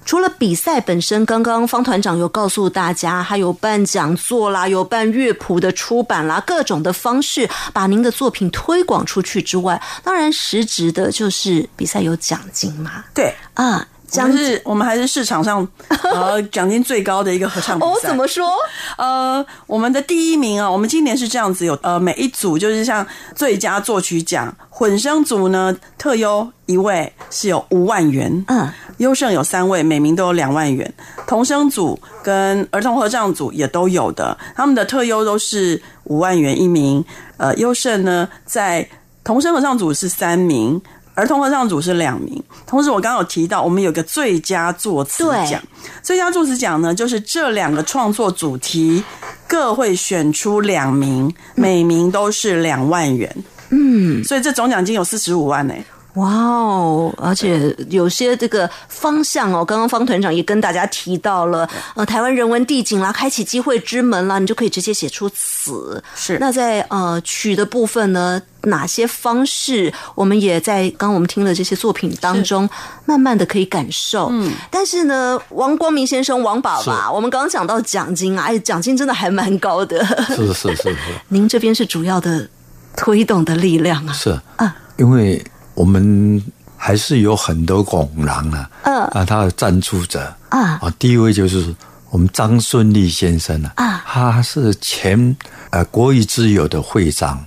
[0.09, 15.67] 除了比赛本身，刚刚方团长有告诉大家，还有办讲座啦，有办乐谱的出版啦，各种的方式把您的作品推广出去之外，当然实质的就是比赛有奖金嘛，对，啊，我们是我们还是市场上
[16.03, 17.91] 呃奖金最高的一个合唱比赛。
[17.91, 18.49] 哦，怎么说？
[18.97, 30.93] 呃，我们的第一名啊，我们今年是这样子有呃每一组就是像最佳作曲奖，混声组呢特优一位是有五万元，嗯，优胜有三位，每名都有两万元。
[31.27, 37.05] 童声组跟儿童合唱组也都有的，他们的特优都是五万元一名，
[37.37, 38.89] 呃，优胜呢在
[39.23, 40.81] 童声合唱组是三名。
[41.19, 45.61] 儿童合唱组是两名，同时我刚刚有提到，我们有个最佳作词奖。
[46.01, 49.03] 最佳作词奖呢，就是这两个创作主题
[49.49, 53.37] 各会选出两名，每名都是两万元。
[53.71, 55.75] 嗯，所以这总奖金有四十五万呢、
[56.19, 57.15] 哇哦！
[57.17, 66.03] 而且有些这个方向哦，刚刚方团长也跟大家提到了，呃，台湾人文地景啦，开启机会之门啦，你就可以直接写出词。
[66.15, 72.69] 是那在呃曲的部分呢，哪些方式，我们也在刚刚我们听了这些作品当中，
[73.05, 74.29] 慢慢的可以感受。
[74.31, 80.05] 嗯，但是呢，王光明先生，王爸爸，我们刚刚讲到奖金啊，哎，奖金真的还蛮高的。
[80.27, 80.97] 是是是是
[81.29, 82.49] 您这边是主要的
[82.97, 84.13] 推动的力量啊。
[84.13, 85.43] 是啊，因为
[85.79, 86.43] 我们
[86.77, 89.05] 还是有很多拱廊啊，嗯。
[89.15, 90.77] 啊，他的赞助者啊。
[90.83, 91.73] 啊，第一位就是
[92.11, 94.03] 我们张顺利先生啊，啊。
[94.05, 95.37] 他是前
[95.71, 97.45] 呃国语之友的会长，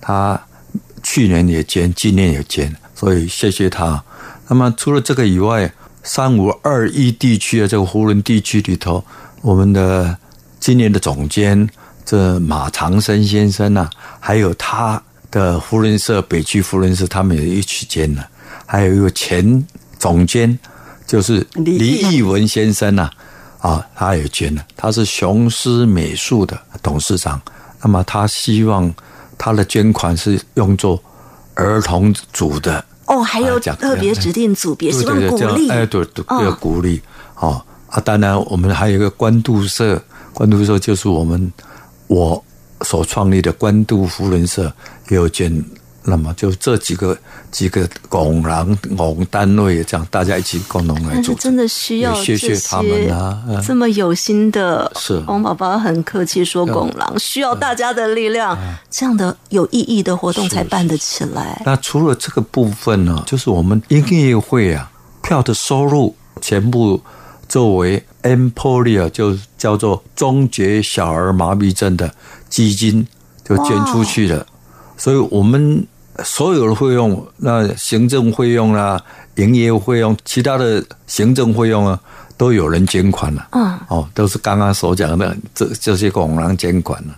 [0.00, 0.40] 他
[1.02, 4.02] 去年也捐，今年也捐，所以谢谢他。
[4.48, 5.70] 那么除了这个以外，
[6.02, 9.04] 三五二一地区的这个湖人地区里头，
[9.42, 10.16] 我们的
[10.58, 11.68] 今年的总监
[12.06, 15.02] 这马长生先生呐、还有他
[15.36, 18.26] 的福伦社北区福伦社，他们也一起捐了，
[18.64, 19.62] 还有一个前
[19.98, 20.58] 总监
[21.06, 23.10] 就是李李义义文先生呐、
[23.58, 27.38] 啊，他也捐了，他是雄狮美术的董事长。
[27.82, 28.90] 那么他希望
[29.36, 30.98] 他的捐款是用作
[31.52, 35.68] 儿童组的哦，还有特别指定组别，对希望对对，这样鼓励。
[35.68, 37.02] 哎，对对，嗯要鼓励
[37.40, 38.00] 哦啊！
[38.00, 41.52] 当然，我们还有一个关渡社，关渡社就是我们
[42.06, 42.42] 我
[42.80, 44.72] 所创立的关渡福人社
[45.08, 45.64] 也有捐。
[46.08, 47.18] 那么就这几个
[47.50, 51.34] 几个拱廊拱单位，这样大家一起共同来做。
[51.34, 58.56] 真的需要谢谢他们啊嗯这么有心的，是王宝宝很客气说拱廊需要大家的力量，
[58.88, 61.60] 这样的有意义的活动才办得起来。
[61.66, 64.88] 那除了这个部分呢，就是我们音乐会啊，
[65.24, 67.02] 票的收入全部
[67.48, 72.14] 作为 Emporia 就叫做终结小儿麻痹症的
[72.48, 73.04] 基金，
[73.44, 74.46] 就捐出去了。
[74.96, 75.86] 所以我们
[76.24, 79.00] 所有的费用，那行政费用啦、
[79.36, 82.00] 营业费用、其他的行政费用啊，
[82.36, 83.48] 都有人捐款了。
[83.52, 87.14] 嗯，哦，都是刚刚所讲的这这些拱廊捐款了。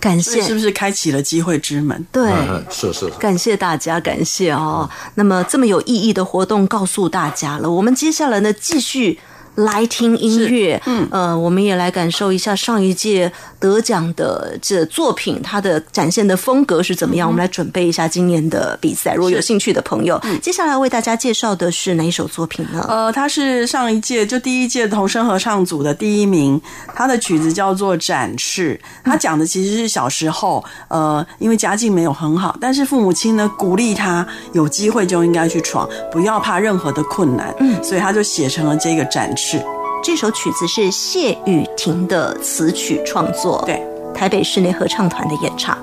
[0.00, 2.06] 感谢是不是开启了机会之门？
[2.12, 2.30] 对。
[2.30, 3.08] 嗯，是是。
[3.18, 4.88] 感谢大家，感谢哦。
[5.14, 9.18] 那么这么有意义的活动告诉大家了，我们接下来呢继续
[9.58, 17.28] 来听音乐，嗯，呃，我们也来感受一下上一届得奖的这作品它的展现的风格是怎么样。
[17.28, 22.86] 我们来准备一下今年的比赛，如果有兴趣的朋友，接下来为大家介绍的是哪一首作品呢？
[22.88, 26.60] 呃，他是上一届就第一届童声合唱组的第一名，
[26.94, 39.46] 他的曲子叫做《展翅》，他讲的其实是小时候，呃，因为家境没有很好，但是父母亲呢鼓励他有机会就应该去闯，不要怕任何的困难，嗯，所以他就写成了这个《展翅》。
[40.02, 43.80] 这首曲子是谢雨婷的词曲创作，对，
[44.14, 45.78] 台北室内合唱团的演唱。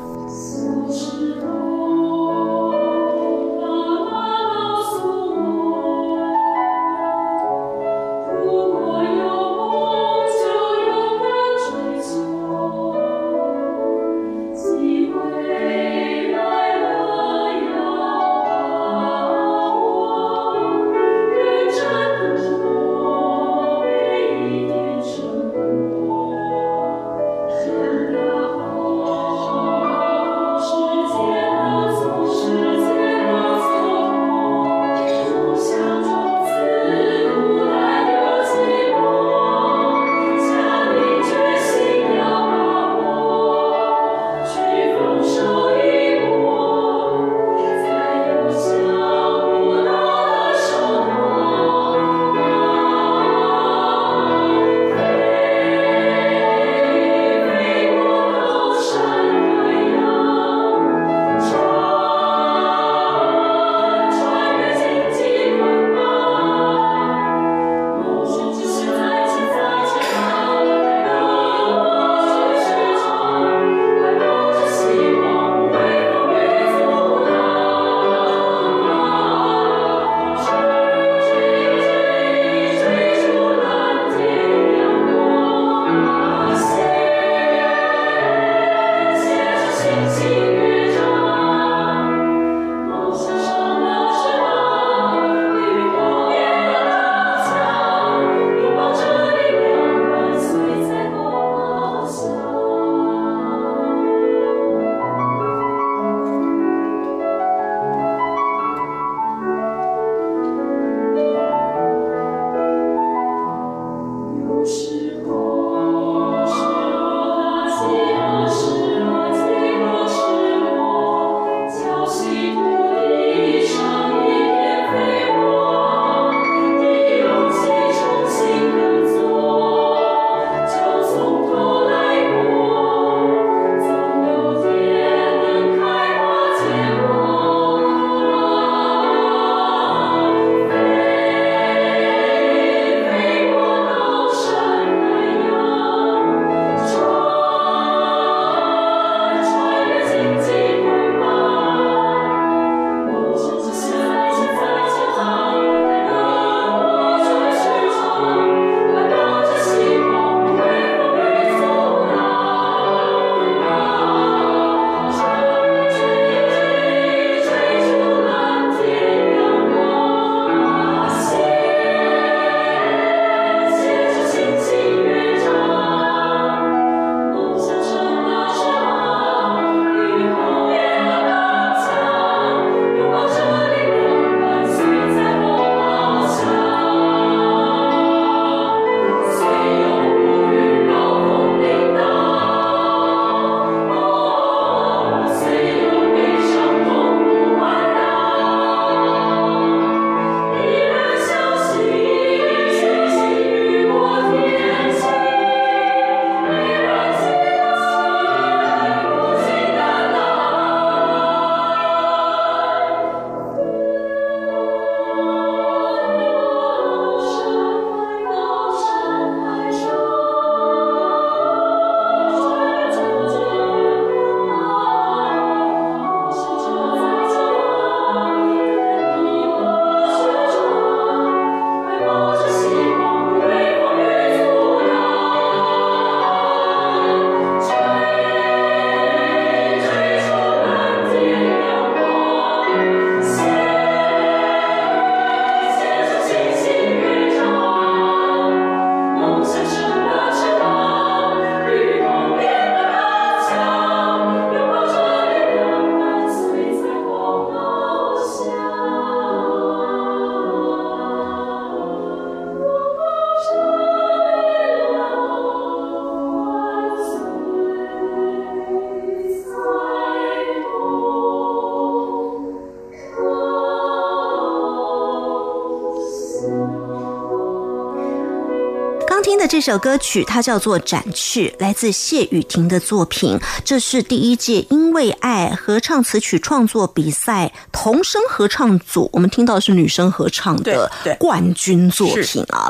[279.55, 283.39] 这首歌曲，它叫做《展翅》，来自谢雨婷的作品。
[283.63, 292.64] 这是第一届“因为爱”合唱词曲创作比赛童声合唱组，我们听到是女生合唱的冠军作品啊。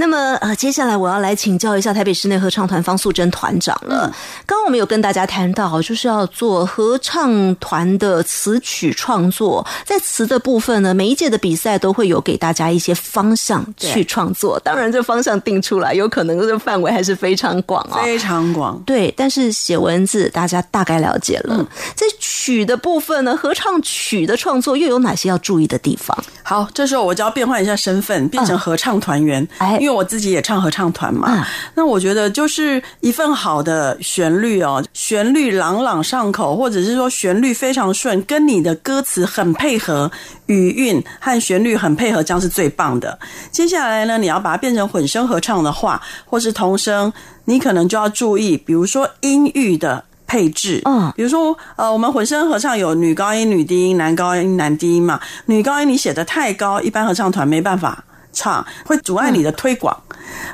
[0.00, 4.10] 那么呃，接下来我要来请教一下台北室内合唱团方素珍团长了。
[4.46, 14.58] 刚刚我们有跟大家谈到，就是要做合唱团的词曲创作，在词的部分呢，每一届的比赛都会有给大家一些方向去创作。
[14.60, 18.82] 当然，这方向定出来，有可能这个范围还是非常广啊、非常广。
[18.86, 21.68] 对，但是写文字大家大概了解嗯了。
[21.94, 26.16] 在曲的部分呢，合唱曲的创作又有哪些要注意的地方？
[26.42, 29.46] 好，这时候我就要变换一下身份，变成合唱团员。
[29.58, 31.28] 哎因为我自己也唱合唱团嘛。
[31.30, 40.10] 嗯那我觉得就是一份好的旋律哦，旋律朗朗上口，或者是说旋律非常顺，跟你的歌词很配合，
[40.46, 43.18] 语韵和旋律很配合，这样是最棒的。
[43.50, 47.12] 接下来呢，你要把它变成混声合唱的话，或是童声，
[47.44, 50.04] 你可能就要注意，比如说音域的。
[50.26, 55.18] 配置，嗯比如说，呃，我们混声合唱有女高音、女低音、男高音、男低音嘛。
[55.46, 59.96] 女高音你写的太高，一般合唱团没办法唱，会阻碍你的推广。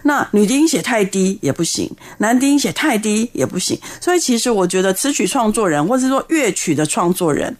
[0.02, 3.78] 那女低音写太低也不行，男低音写太低也不行。
[4.00, 7.54] 所以其实我觉得词曲创作人，或者是说乐曲的创作人，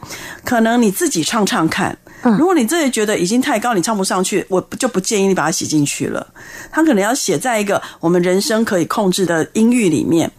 [0.45, 1.97] 可能你自己唱唱看。
[2.39, 6.27] 如果你真的觉得已经太高，你唱不上去，我就不建议你把它写进去了。
[6.73, 10.31] 它可能要写在一个我们人声可以控制的音域里面。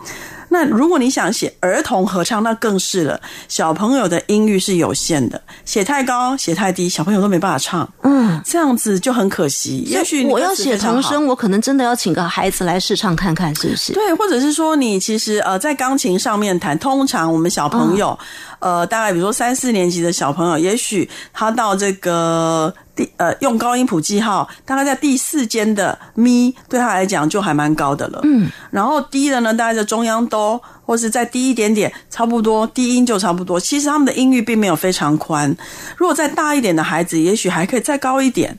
[0.49, 3.19] 那如果你想写儿童合唱，那更是了。
[3.47, 7.87] 小朋友的音域是有限的，写太高、写太低，小朋友都没办法唱。
[8.03, 9.79] 嗯，这样子就很可惜。
[9.87, 13.93] 也许我要写非常好童声，我可能真的要请个孩子来试唱看看，是不是？
[13.93, 18.17] 对，或者是说你其实呃在钢琴上面弹，通常我们小朋友、
[18.59, 28.19] 呃大概比如说三四年级的小朋友，也许他到这个第呃用高音谱记号，大概在第四间的咪对他来讲就还蛮高的了。
[28.23, 33.59] 嗯，然后低的呢，大概在中央哆，或是再低一点点，差不多低音就差不多。
[33.59, 35.55] 其实他们的音域并没有非常宽，
[35.95, 38.57] 如果再大一点的孩子，也许还可以再高一点。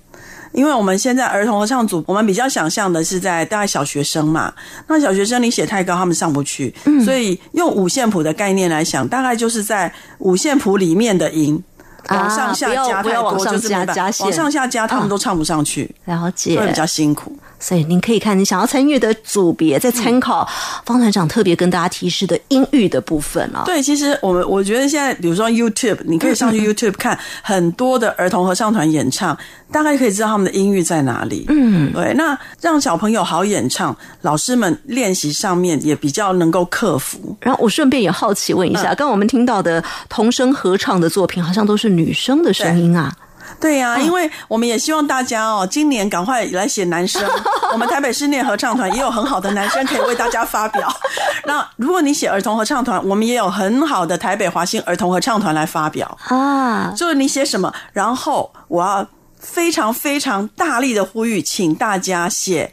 [0.53, 4.51] 因为我们现在儿童合唱组，我们比较想象的是在大概小学生嘛，
[4.87, 6.75] 那小学生你写太高，他们上不去，
[7.05, 11.63] 所以用五线谱的概念来想，大概就是在五线谱里面的音。
[12.09, 17.33] 啊往上下加太多，不要往上就是没办法加往上下加，他们都唱不上去，了解会比较辛苦。
[17.61, 20.49] 所以您可以看你想要参与的组别，再参考
[20.85, 23.65] 方团长特别跟大家提示的音域的部分啊。
[23.67, 29.37] 对，其实我们我觉得现在，比如说 YouTube，你可以上去 YouTube 看很多的儿童合唱团演唱，
[29.73, 31.47] 大概可以知道他们的音域在哪里。
[31.49, 37.37] 嗯，对，那让小朋友好演唱，老师们练习上面也比较能够克服。
[37.41, 43.13] 然后我顺便也好奇问一下，刚刚我们听到的童声合唱的作品，好像都是女生的声音啊。
[43.61, 47.21] 对呀、因为我们也希望大家哦，今年赶快来写男生。
[47.73, 50.89] 我们台北室内合唱团也有很好的男生可以为大家发表。
[51.45, 56.17] 那如果你写儿童合唱团，我们也有很好的台北华兴儿童合唱团来发表。
[56.29, 59.05] 啊，就是你写什么，然后我要
[59.41, 62.71] 非常非常大力的呼吁，请大家写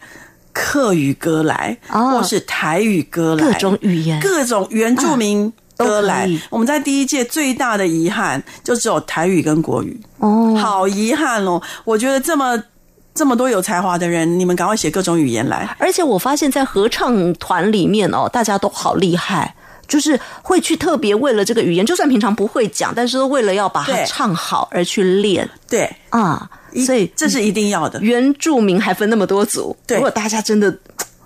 [0.54, 6.30] 客语歌来，哦或是台语歌来，各种语言各种原住民歌来。
[6.50, 11.62] 我们在第一届最大的遗憾就只有台语跟国语，哦，好遗憾哦！
[11.84, 12.62] 我觉得这么
[13.14, 15.76] 这么多有才华的人，你们赶快写各种语言来。
[15.80, 19.56] 而且我发现，在合唱团里面哦，大家都好厉害。
[19.88, 26.50] 就是会去特别为了这个语言，就算平常不会讲，但是为了要把它唱好而去练对，啊。
[26.84, 28.02] 所以这是一定要的。
[28.02, 30.76] 原住民还分那么多组，如果大家真的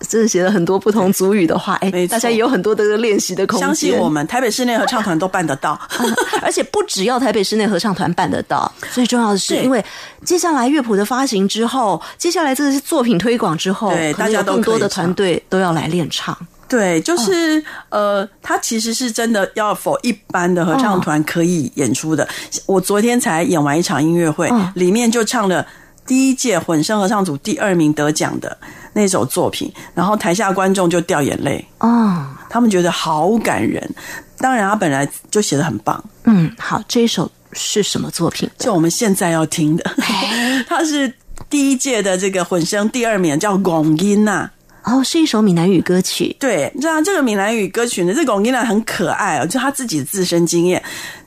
[0.08, 3.68] 真的写了很多不同族语的话，哎大家也有很多的练习的空间。
[3.68, 5.80] 相信我们，台北室内合唱团都办得到。
[6.42, 9.84] 而且不只要台北室内合唱团办得到， 最重要的是，因为
[10.24, 16.38] 接下来乐谱的发行之后，接下来这个是作品推广之后，对大家都更多的团队都要来练唱。
[16.68, 22.28] 对，就是、呃，它其实是真的要否一般的合唱团可以演出的。
[22.68, 25.66] 我昨天才演完一场音乐会，嗯里面就唱了
[26.10, 28.58] 第一届混声合唱组第二名得奖的
[28.94, 33.88] 那首作品，然后台下观众就掉眼泪，哦，他们觉得好感人。
[34.40, 38.50] 当然，他本来就写的很棒，嗯，好，这一首是什么作品？
[38.58, 39.84] 就我们现在要听的，
[40.68, 41.14] 它是
[41.48, 44.50] 第一届的这个混声第二名，叫龚音呐。
[44.84, 46.36] 哦，是一首闽南语歌曲。
[46.40, 50.82] 对，这样这个闽南语歌曲呢，这个龚琳娜很可爱哦，就她自己的自身经验，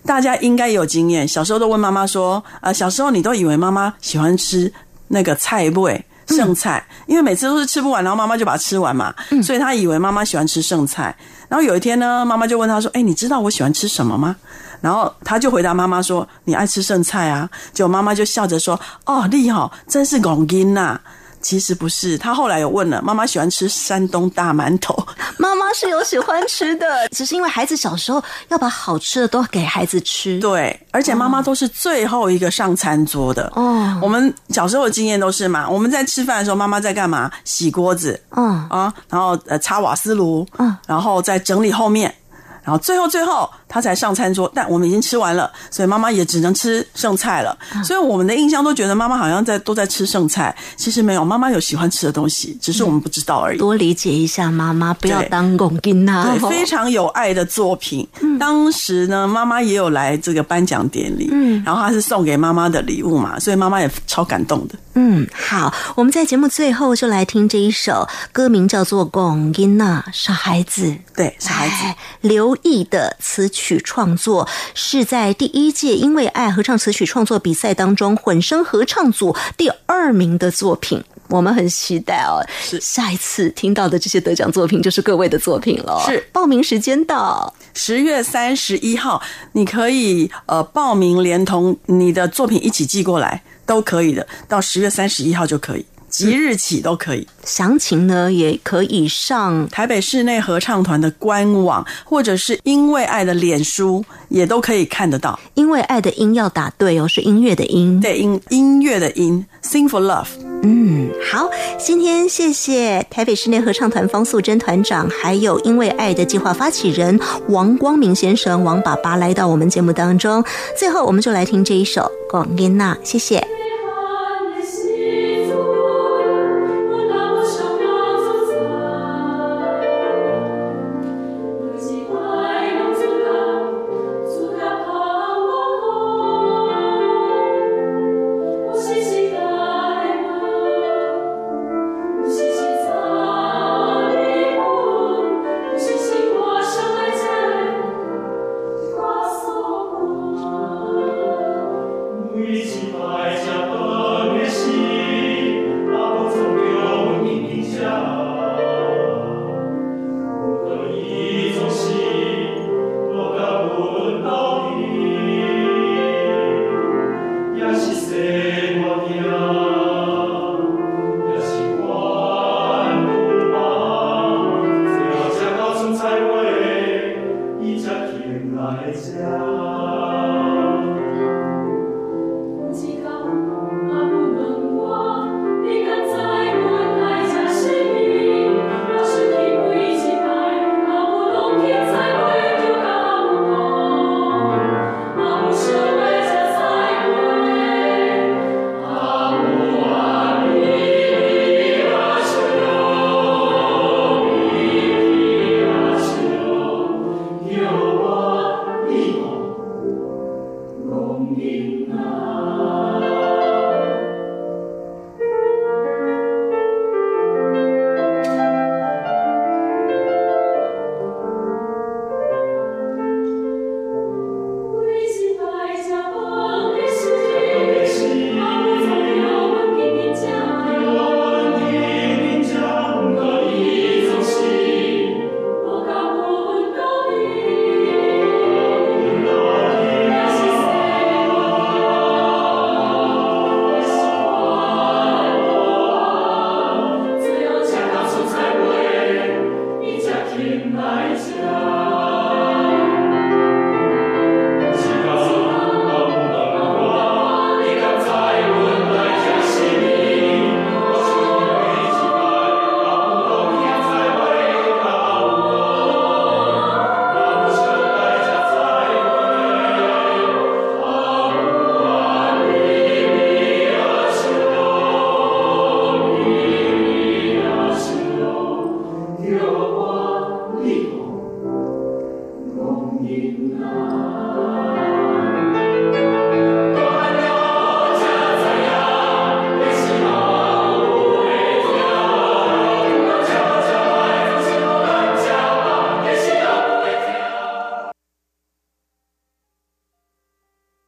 [0.05, 1.29] 大家应该有经验。
[1.29, 4.73] 小时候都问妈妈说，呃，小时候你都以为妈妈喜欢吃
[5.09, 11.15] 那个菜味，剩菜，因为每次都是吃不完，然后妈妈就把它吃完嘛，所以他以为妈妈喜欢吃剩菜。
[11.49, 14.35] 然后有一天呢，妈妈就问他说：“哎，你知道我喜欢吃什么吗？”
[14.81, 20.99] 然后他就回答妈妈说：“你爱吃剩菜啊。”结果妈妈就笑着说：“哦，厉害，真是拱音呐。”
[21.43, 24.97] 其实不是，他后来有问了，妈妈喜欢吃山东大馒头，
[25.37, 30.39] 妈妈是有喜欢吃的，只是因为孩子小时候要把好吃的都给孩子吃。
[30.41, 33.53] 对，而且妈妈都是最后一个上餐桌的。
[33.57, 37.31] 哦，我们小时候的经验都是嘛，我们在吃饭的时候，妈妈在干嘛？
[37.45, 42.15] 洗锅子，嗯啊，然后呃擦瓦斯炉，嗯，然后再整理后面，
[42.63, 47.57] 然后最后最后她才上餐桌，但我们已经吃完了，所以妈妈也只能吃剩菜了。
[47.83, 53.59] 所以我们的印象都觉得妈妈好像在都在吃剩菜，其实没有，妈妈有喜欢吃的东西，只是我们不知道而已。
[53.59, 56.37] 多理解一下妈妈，不要当拱金呐。
[56.39, 58.07] 对，非常有爱的作品。
[58.39, 64.75] 当时呢，妈妈也有来这个颁奖典礼，嗯，然后她是送给妈妈的礼物嘛，所以妈妈也超感动的。
[64.95, 70.95] 嗯，好，我们在节目最后就来听这一首歌名叫做《龚金娜》，傻孩子。
[71.17, 81.03] 对，傻孩子哎，刘毅的词曲创作是在第一届因为爱合唱词曲创作比赛当中混声合唱组第二名的作品。
[81.29, 86.03] 我们很期待哦，是下一次听到的这些得奖作品就是各位的作品了。
[86.07, 94.27] 是报名时间到，十月三十一号，你可以呃报名，连同你的作品一起寄过来，都可以的。
[94.47, 97.27] 到十月三十一号就可以，即日起都可以。
[97.43, 105.41] 详情呢也可以上台北室内合唱团的官网，或者是因为爱的脸书，也都可以看得到。
[105.55, 107.99] 因为爱的音要打对哦，是音乐的音。
[108.01, 110.29] 对，音音乐的音，Sing for Love。
[110.63, 120.45] 嗯，好，今天谢谢台北室内合唱团方素珍团长，还有因为爱的计划发起人王光明先生王爸爸来到我们节目当中。
[120.79, 123.45] 最后，我们就来听这一首《广音娜》，谢谢。